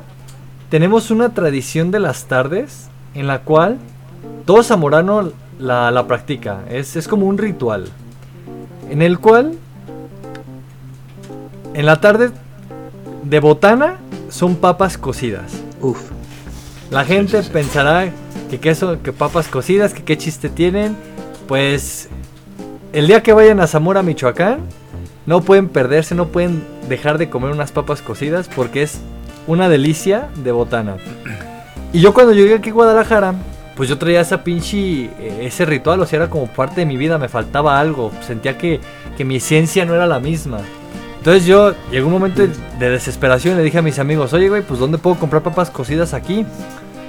[0.70, 3.78] tenemos una tradición de las tardes en la cual
[4.46, 6.60] todo zamorano la, la practica.
[6.70, 7.86] Es, es como un ritual.
[8.90, 9.54] En el cual,
[11.74, 12.32] en la tarde
[13.24, 13.98] de botana,
[14.30, 15.52] son papas cocidas.
[15.82, 16.12] Uf.
[16.92, 17.50] La gente sí, sí.
[17.52, 18.12] pensará
[18.50, 20.96] que queso, que papas cocidas, que qué chiste tienen.
[21.48, 22.10] Pues
[22.94, 24.60] el día que vayan a Zamora, Michoacán,
[25.26, 29.00] no pueden perderse, no pueden dejar de comer unas papas cocidas porque es
[29.48, 30.98] una delicia de botana.
[31.92, 33.34] Y yo cuando llegué aquí a Guadalajara,
[33.76, 36.98] pues yo traía esa pinche, eh, ese ritual, o sea, era como parte de mi
[36.98, 38.80] vida, me faltaba algo, sentía que,
[39.18, 40.60] que mi esencia no era la misma.
[41.24, 44.50] Entonces yo llegó un momento de, de desesperación y le dije a mis amigos, oye
[44.50, 46.46] güey, pues ¿dónde puedo comprar papas cocidas aquí?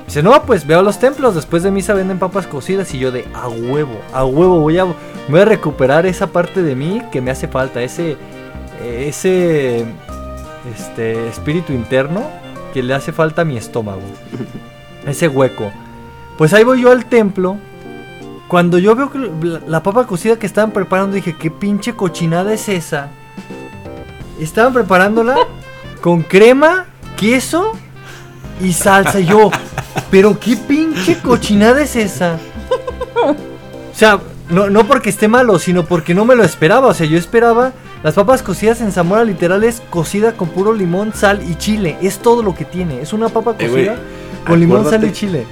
[0.06, 3.10] Dice, no, pues veo a los templos, después de misa venden papas cocidas y yo
[3.10, 7.20] de a huevo, a huevo, voy a, voy a recuperar esa parte de mí que
[7.20, 8.16] me hace falta, ese,
[8.84, 9.84] ese
[10.72, 12.22] este, espíritu interno
[12.72, 14.02] que le hace falta a mi estómago,
[15.08, 15.72] ese hueco.
[16.38, 17.56] Pues ahí voy yo al templo.
[18.46, 22.54] Cuando yo veo que la, la papa cocida que estaban preparando, dije, ¿qué pinche cochinada
[22.54, 23.10] es esa?
[24.40, 25.36] Estaban preparándola
[26.00, 27.72] con crema, queso
[28.60, 29.20] y salsa.
[29.20, 29.50] Y yo,
[30.10, 32.38] pero qué pinche ¿qué cochinada es esa?
[33.24, 34.18] O sea,
[34.50, 36.88] no, no porque esté malo, sino porque no me lo esperaba.
[36.88, 37.72] O sea, yo esperaba
[38.02, 41.96] las papas cocidas en Zamora literal es cocida con puro limón, sal y chile.
[42.02, 43.00] Es todo lo que tiene.
[43.00, 43.96] Es una papa Eh, cocida
[44.46, 45.46] con limón, sal y chile.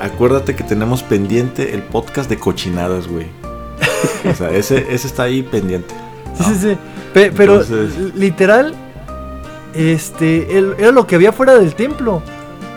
[0.00, 3.26] Acuérdate que tenemos pendiente el podcast de cochinadas, güey.
[4.30, 5.94] O sea, ese, ese está ahí pendiente.
[6.38, 6.76] Sí, sí, sí.
[7.14, 8.74] Pe- pero Entonces- literal,
[9.74, 12.22] este, el- era lo que había fuera del templo.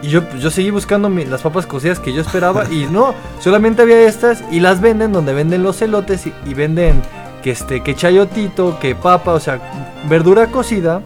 [0.01, 3.81] Y yo, yo seguí buscando mi- las papas cocidas que yo esperaba y no, solamente
[3.81, 7.01] había estas y las venden donde venden los elotes y, y venden
[7.43, 9.59] que este, que chayotito, que papa, o sea,
[10.07, 11.01] verdura cocida.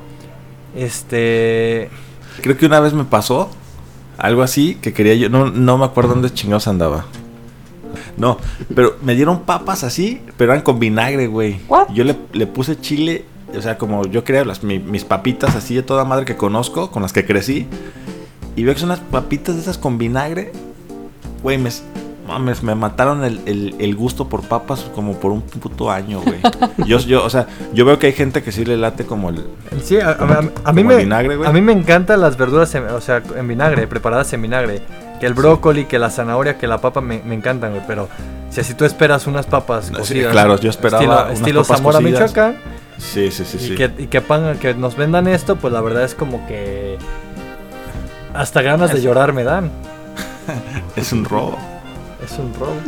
[0.75, 1.89] Este,
[2.41, 3.49] Creo que una vez me pasó
[4.17, 5.29] algo así que quería yo.
[5.29, 7.05] No, no me acuerdo dónde chingados andaba.
[8.17, 8.37] No,
[8.75, 11.59] pero me dieron papas así, pero eran con vinagre, güey.
[11.67, 11.89] What?
[11.93, 13.25] Yo le, le puse chile,
[13.57, 16.91] o sea, como yo creo, las, mi- mis papitas así de toda madre que conozco,
[16.91, 17.67] con las que crecí.
[18.55, 20.51] Y veo que son unas papitas de esas con vinagre.
[21.41, 21.71] Güey, me,
[22.27, 26.37] mames, me mataron el, el- el gusto por papas como por un puto año, güey.
[26.87, 29.43] Yo, yo, o sea, yo veo que hay gente que sí le late como el...
[29.83, 31.49] sí, a, a- a- a mí Como me, el vinagre, güey.
[31.49, 34.81] a mí me encantan las verduras, en, o sea, en vinagre, preparadas en vinagre.
[35.23, 37.81] Que el brócoli, que la zanahoria, que la papa me, me encantan, güey.
[37.87, 38.09] Pero
[38.49, 40.31] si así tú esperas unas papas Sí, cocidas.
[40.33, 42.21] claro, yo esperaba estilo, unas estilo papas Zamora, cocidas.
[42.21, 42.57] Michoacán.
[42.97, 43.75] Sí, sí, sí, y, sí.
[43.75, 46.97] que, y que, pan- que nos vendan esto, pues la verdad es como que
[48.33, 49.71] hasta ganas de llorar me dan.
[50.97, 51.57] Es un robo.
[52.21, 52.75] Es un robo.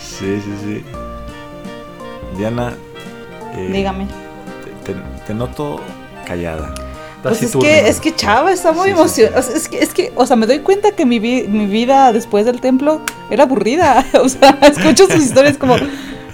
[0.00, 0.84] Sí, sí, sí.
[2.38, 2.72] Diana,
[3.56, 4.06] eh, Dígame.
[4.84, 5.80] Te, te- te noto
[6.24, 6.72] callada.
[7.30, 9.40] Pues es que, es que Chava está muy Sí, sí, emocionado.
[9.56, 12.46] es, que, es que, o sea, me doy cuenta que mi, vi- mi vida después
[12.46, 13.00] del templo
[13.30, 14.04] era aburrida.
[14.22, 15.76] O sea, escucho sus historias como,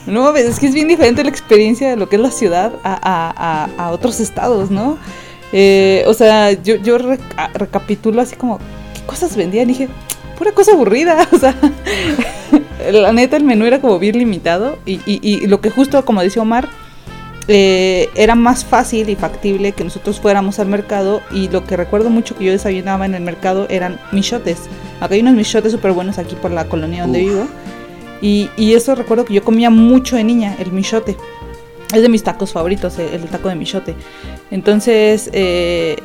[0.06, 2.92] no es que es bien diferente la experiencia de lo que es la ciudad a,
[2.94, 3.32] a-
[3.78, 4.98] a- a otros estados, ¿no?
[5.52, 8.58] Eh, o sea, yo, yo reca- recapitulo así como,
[8.94, 9.70] ¿qué cosas vendían?
[9.70, 9.88] Y dije,
[10.38, 11.26] pura cosa aburrida.
[11.32, 11.54] O sea,
[12.92, 14.78] la neta, el menú era como bien limitado.
[14.86, 16.68] Y, y- y lo que justo, como dice Omar,
[17.52, 22.08] eh, era más fácil y factible que nosotros fuéramos al mercado y lo que recuerdo
[22.08, 24.68] mucho que yo desayunaba en el mercado eran michotes.
[25.00, 27.28] Acá hay unos michotes súper buenos aquí por la colonia donde Uf.
[27.28, 27.48] vivo.
[28.22, 31.16] Y, y eso recuerdo que yo comía mucho de niña, el michote.
[31.92, 33.96] Es de mis tacos favoritos, el, el taco de michote.
[34.52, 35.96] Entonces, eh,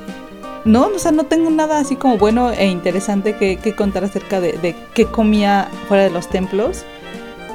[0.63, 4.41] no, o sea, no tengo nada así como bueno e interesante que, que contar acerca
[4.41, 6.85] de, de qué comía fuera de los templos.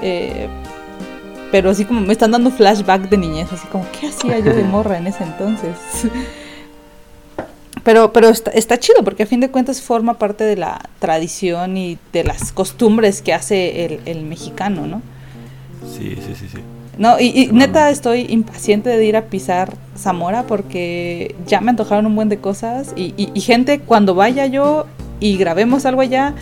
[0.00, 0.48] Eh,
[1.50, 4.62] pero así como me están dando flashback de niñez, así como, ¿qué hacía yo de
[4.64, 5.76] morra en ese entonces?
[7.82, 11.76] Pero, pero está, está chido porque a fin de cuentas forma parte de la tradición
[11.78, 15.00] y de las costumbres que hace el, el mexicano, ¿no?
[15.90, 16.58] Sí, sí, sí, sí.
[16.98, 22.14] No, y, neta estoy impaciente de ir a pisar Zamora porque ya me antojaron un
[22.14, 24.84] buen de cosas y, y- y gente cuando vaya yo
[25.18, 26.34] y grabemos algo allá,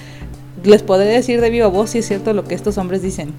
[0.64, 3.32] les podré decir de viva voz si es cierto lo que estos hombres dicen.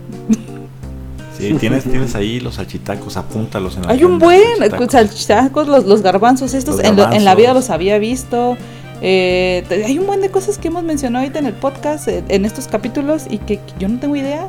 [1.40, 4.92] Sí, tienes, tienes ahí los salchitacos, apúntalos en la Hay un buen, salchitacos.
[4.92, 7.70] salchitacos, los, los garbanzos estos, Los en, lo- en la vida garbanzos.
[7.70, 8.58] los había visto.
[9.02, 12.44] Eh, hay un buen de cosas que hemos mencionado ahorita en el podcast, eh, en
[12.46, 14.48] estos capítulos, y que, yo no tengo idea.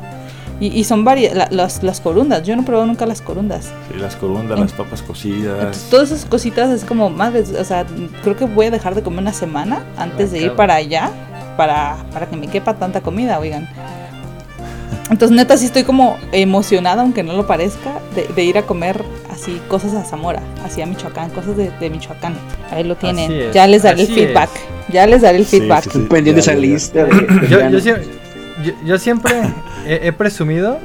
[0.59, 3.71] Y, y son varias, la- las, las corundas, yo no he probado nunca las corundas.
[3.91, 5.57] Sí, las corundas, En- las papas cocidas.
[5.57, 7.85] Entonces, todas esas cositas es como, madre, o sea,
[8.23, 11.09] creo que voy a dejar de comer una semana antes Ah, de ir para allá,
[11.57, 13.67] para, para que me quepa tanta comida, oigan.
[15.11, 19.03] Entonces, neta, sí estoy como emocionada, aunque no lo parezca, de, de ir a comer
[19.29, 22.33] así cosas a Zamora, así a Michoacán, cosas de, de Michoacán.
[22.71, 23.51] Ahí lo tienen.
[23.51, 24.49] Ya les daré el así feedback.
[24.55, 24.93] es.
[24.93, 25.83] Ya les daré el Sí, feedback.
[25.83, 25.99] sí, sí.
[26.09, 28.01] pendiente ya, esa lista de, de Yo, yo sie-
[28.63, 29.33] yo- yo siempre
[29.85, 30.79] he, he presumido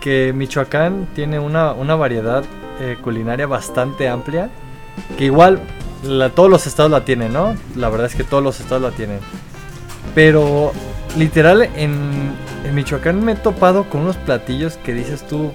[0.00, 2.44] que Michoacán tiene una, una variedad
[2.80, 4.50] eh, culinaria bastante amplia.
[5.18, 5.58] Que igual
[6.04, 7.56] la- todos los estados la tienen, ¿no?
[7.74, 9.18] La verdad es que todos los estados la tienen.
[10.14, 10.72] Pero
[11.16, 12.32] literal en,
[12.64, 15.52] en Michoacán me he topado con unos platillos que dices tú,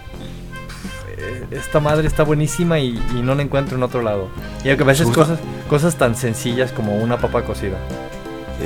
[0.67, 4.29] "Pf, eh, esta madre está buenísima y, y no la encuentro en otro lado.
[4.63, 5.39] Y aunque a veces cosas,
[5.69, 7.77] cosas tan sencillas como una papa cocida.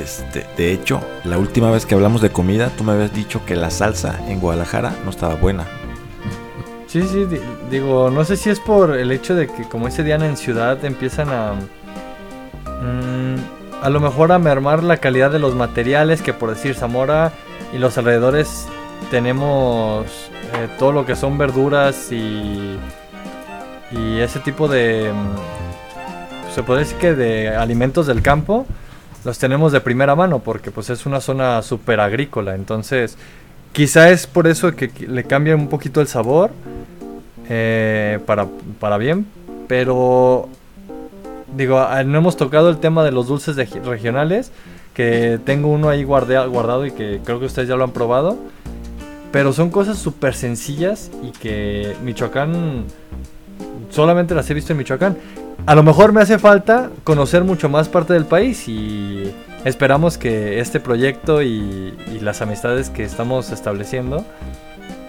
[0.00, 3.54] Este, de hecho, la última vez que hablamos de comida, tú me habías dicho que
[3.54, 5.64] la salsa en Guadalajara no estaba buena.
[6.88, 7.40] Sí, sí, di-
[7.70, 10.84] digo, no sé si es por el hecho de que como ese día en ciudad
[10.84, 11.52] empiezan a...
[12.82, 17.32] mm, a lo mejor a mermar la calidad de los materiales, que por decir Zamora
[17.70, 18.66] y los alrededores
[19.10, 20.06] tenemos
[20.54, 22.78] eh, todo lo que son verduras y,
[23.92, 25.12] ese tipo de...
[25.12, 28.64] mm, se puede decir que de alimentos del campo
[29.22, 33.18] los tenemos de primera mano porque pues es una zona súper agrícola, entonces
[33.72, 36.52] quizá es por eso que que le cambia un poquito el sabor
[37.50, 38.46] eh, para,
[38.80, 39.26] para bien,
[39.68, 40.48] pero
[41.56, 44.50] digo, ah, no hemos tocado el tema de los dulces de- regionales,
[44.94, 48.36] que tengo uno ahí guardado y que creo que ustedes ya lo han probado.
[49.32, 52.84] Pero son cosas súper sencillas y que Michoacán
[53.90, 55.16] solamente las he visto en Michoacán.
[55.66, 59.32] A lo mejor me hace falta conocer mucho más parte del país y
[59.64, 64.24] esperamos que este proyecto y, y las amistades que estamos estableciendo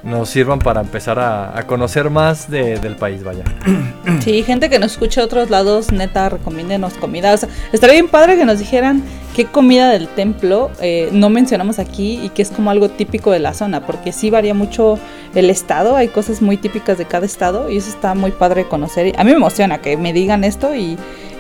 [0.05, 3.43] nos sirvan para empezar a, conocer más de- del país, vaya.
[4.21, 7.33] Sí, gente que nos escucha de otros lados, neta, recomiéndenos comida.
[7.33, 9.03] O sea, estaría bien padre que nos dijeran
[9.35, 13.39] qué comida del templo eh, no mencionamos aquí y que es como algo típico de
[13.39, 14.97] la zona, porque sí varía mucho
[15.33, 19.13] el estado, hay cosas muy típicas de cada estado y eso está muy padre conocer.
[19.19, 20.97] A mí me emociona que me digan esto y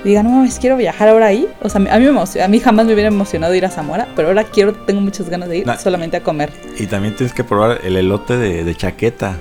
[0.09, 1.47] digan, no mames, quiero viajar ahora ahí.
[1.61, 4.07] O sea, a mí, me emociona, a mí jamás me hubiera emocionado ir a Zamora,
[4.15, 6.51] pero ahora quiero, tengo muchas ganas de ir solamente a comer.
[6.77, 9.37] Y también tienes que probar el elote de, de chaqueta.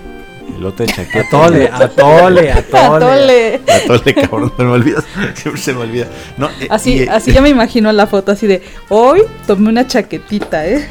[0.56, 1.26] Elote de chaqueta.
[1.26, 2.74] Atole, atole, atole.
[2.74, 3.60] Atole.
[3.68, 5.04] Atole, cabrón, se me olvida.
[5.34, 6.06] Siempre se me olvida.
[6.36, 9.68] No, eh, Así, y, eh, así ya me imagino la foto así de hoy tomé
[9.68, 10.86] una chaquetita, ¿eh?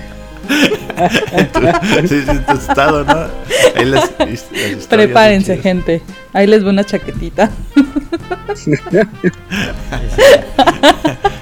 [2.08, 3.28] Sí, sí, tu estado, ¿no?
[3.76, 6.02] Ahí las- las historias Prepárense, gente.
[6.34, 7.50] Ahí les voy una chaquetita.
[8.56, 8.72] Sí,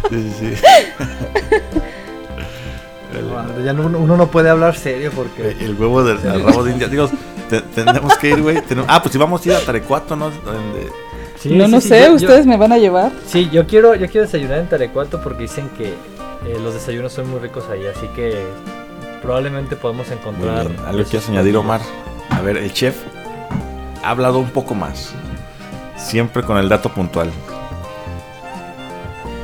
[0.09, 0.53] sí, sí.
[3.63, 5.55] Ya no- uno no puede hablar serio porque...
[5.59, 6.87] El huevo del rabo de India.
[6.87, 7.09] Digo,
[7.49, 8.61] te- tenemos que ir, güey.
[8.61, 10.29] tenemos- Ah, pues si vamos a ir a Tarecuato, ¿no?
[10.31, 10.89] Donde-
[11.39, 13.11] Sí, no, sí, no sí, sé, yo- yo- ¿ustedes me van a llevar?
[13.27, 17.29] Sí, yo quiero, yo quiero desayunar en Tarecuato porque dicen que eh, los desayunos son
[17.31, 18.43] muy ricos ahí, así que
[19.21, 20.67] probablemente podemos encontrar.
[20.67, 20.79] bien.
[20.85, 21.63] Algo esos quieres añadir, platillos.
[21.63, 21.81] Omar.
[22.29, 22.95] A ver, el chef
[24.03, 25.13] ha hablado un poco más.
[25.97, 27.29] Siempre con el dato puntual.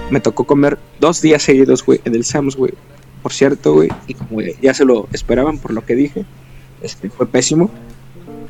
[0.09, 2.73] Me tocó comer dos días seguidos, güey, en el Sam's, güey.
[3.21, 6.25] Por cierto, güey, y como ya se lo esperaban por lo que dije,
[6.81, 7.69] este, fue pésimo.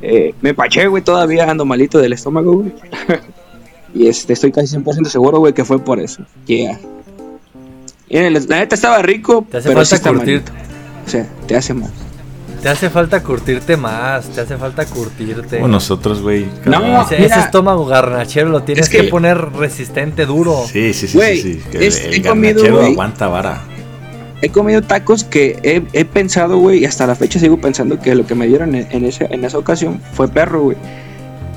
[0.02, 2.74] Eh, me paché, güey, todavía ando malito del estómago, güey.
[3.96, 6.24] y este, estoy casi 100% seguro, güey, que fue por eso.
[6.46, 6.80] Yeah.
[8.10, 10.44] La, la neta estaba rico, Te hace pero sí falta está curtir.
[11.08, 11.90] O sea, te hace mal.
[12.62, 15.58] Te hace falta curtirte más, te hace falta curtirte.
[15.58, 16.48] Como nosotros, güey.
[16.66, 20.64] No, ese, estómago garnachero lo tienes Es que, que- poner resistente, duro.
[20.68, 21.70] Sí, sí, sí, Güey, sí, sí.
[21.72, 22.92] que es- el, he el comido, garnachero güey.
[22.94, 23.62] aguanta vara.
[24.42, 28.14] He comido tacos que he, he pensado, güey, y hasta la fecha sigo pensando que
[28.16, 30.78] lo que me dieron en, en ese, en esa ocasión fue perro, güey.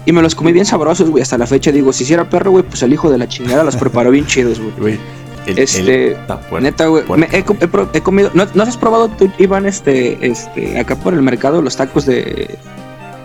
[0.07, 1.23] Y me los comí bien sabrosos, güey.
[1.23, 3.77] Hasta la fecha digo, si hiciera perro, güey, pues el hijo de la chingada los
[3.77, 4.99] preparó bien chidos, güey.
[5.53, 7.05] El- Este, el- Neta, güey.
[7.33, 8.31] He, comido.
[8.35, 12.59] ¿No, ¿No has probado tú, Iván, este, este, acá por el mercado, los tacos de.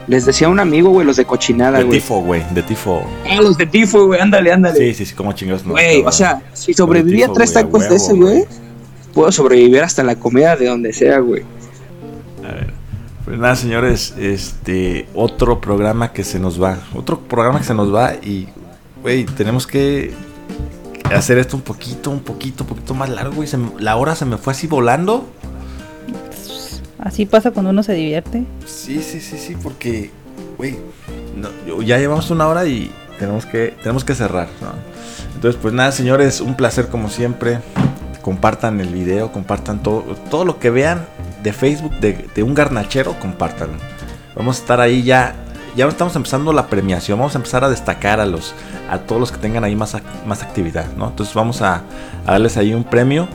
[0.07, 1.99] Les decía un amigo, güey, los de cochinada, De güey.
[1.99, 2.43] tifo, güey.
[2.51, 3.03] De tifo.
[3.27, 4.77] Ah, los de tifo, güey, ándale, ándale.
[4.77, 5.63] Sí, sí, sí, como chingados.
[5.63, 8.45] Güey, o sea, si sobreviví a tifo, tres tacos de ese, güey,
[9.15, 11.41] puedo sobrevivir hasta la comida de donde sea, güey.
[12.47, 12.73] A ver.
[13.25, 16.77] Pues nada, señores, este otro programa que se nos va.
[16.93, 18.47] Otro programa que se nos va y,
[19.01, 20.13] güey, tenemos que
[21.13, 23.45] hacer esto un poquito, un poquito, un poquito más largo.
[23.45, 25.27] Se me- la hora se me fue así volando.
[26.99, 28.43] Así pasa cuando uno se divierte.
[28.65, 30.09] Sí, sí, sí, sí, porque,
[30.57, 30.77] güey,
[31.35, 34.47] no, ya llevamos una hora y tenemos que, tenemos que cerrar.
[34.61, 34.69] ¿no?
[35.35, 37.59] Entonces, pues nada, señores, un placer como siempre.
[38.21, 40.01] Compartan el video, compartan todo,
[40.31, 41.05] todo lo que vean
[41.43, 43.69] de Facebook de, de un garnachero, compartan.
[44.35, 45.35] Vamos a estar ahí ya.
[45.75, 47.19] Ya estamos empezando la premiación.
[47.19, 48.53] Vamos a empezar a destacar a los
[48.89, 51.07] a todos los que tengan ahí más, más actividad, ¿no?
[51.09, 51.81] Entonces vamos a,
[52.25, 53.27] a darles ahí un premio.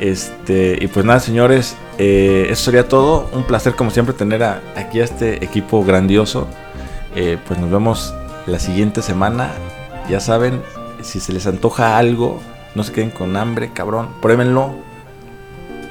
[0.00, 3.28] Este, y pues nada, señores, eh, eso sería todo.
[3.32, 6.48] Un placer, como siempre, tener a- aquí a este equipo grandioso.
[7.14, 8.12] Eh, pues nos vemos
[8.46, 9.50] la siguiente semana.
[10.10, 10.60] Ya saben,
[11.02, 12.40] si se les antoja algo,
[12.74, 14.08] no se queden con hambre, cabrón.
[14.20, 14.74] Pruébenlo.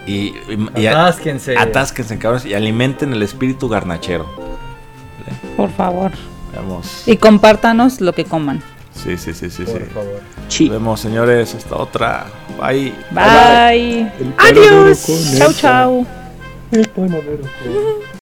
[0.06, 0.34] Y,
[0.76, 1.58] y- Atásquense.
[1.58, 4.43] atásquense, cabrones, y alimenten el espíritu garnachero.
[5.58, 6.12] Por favor.
[6.56, 7.08] Vamos.
[7.08, 8.62] Y compártanos lo que coman.
[8.94, 9.72] Sí, sí, sí, sí, sí.
[9.72, 10.22] Por favor.
[10.48, 10.66] Sí.
[10.66, 11.56] Nos vemos, señores.
[11.56, 12.26] Hasta otra.
[12.62, 12.94] Bye.
[13.12, 14.12] Bye.
[14.20, 15.08] El Adiós.
[15.38, 16.06] Chau, chau.
[16.72, 17.44] El panadero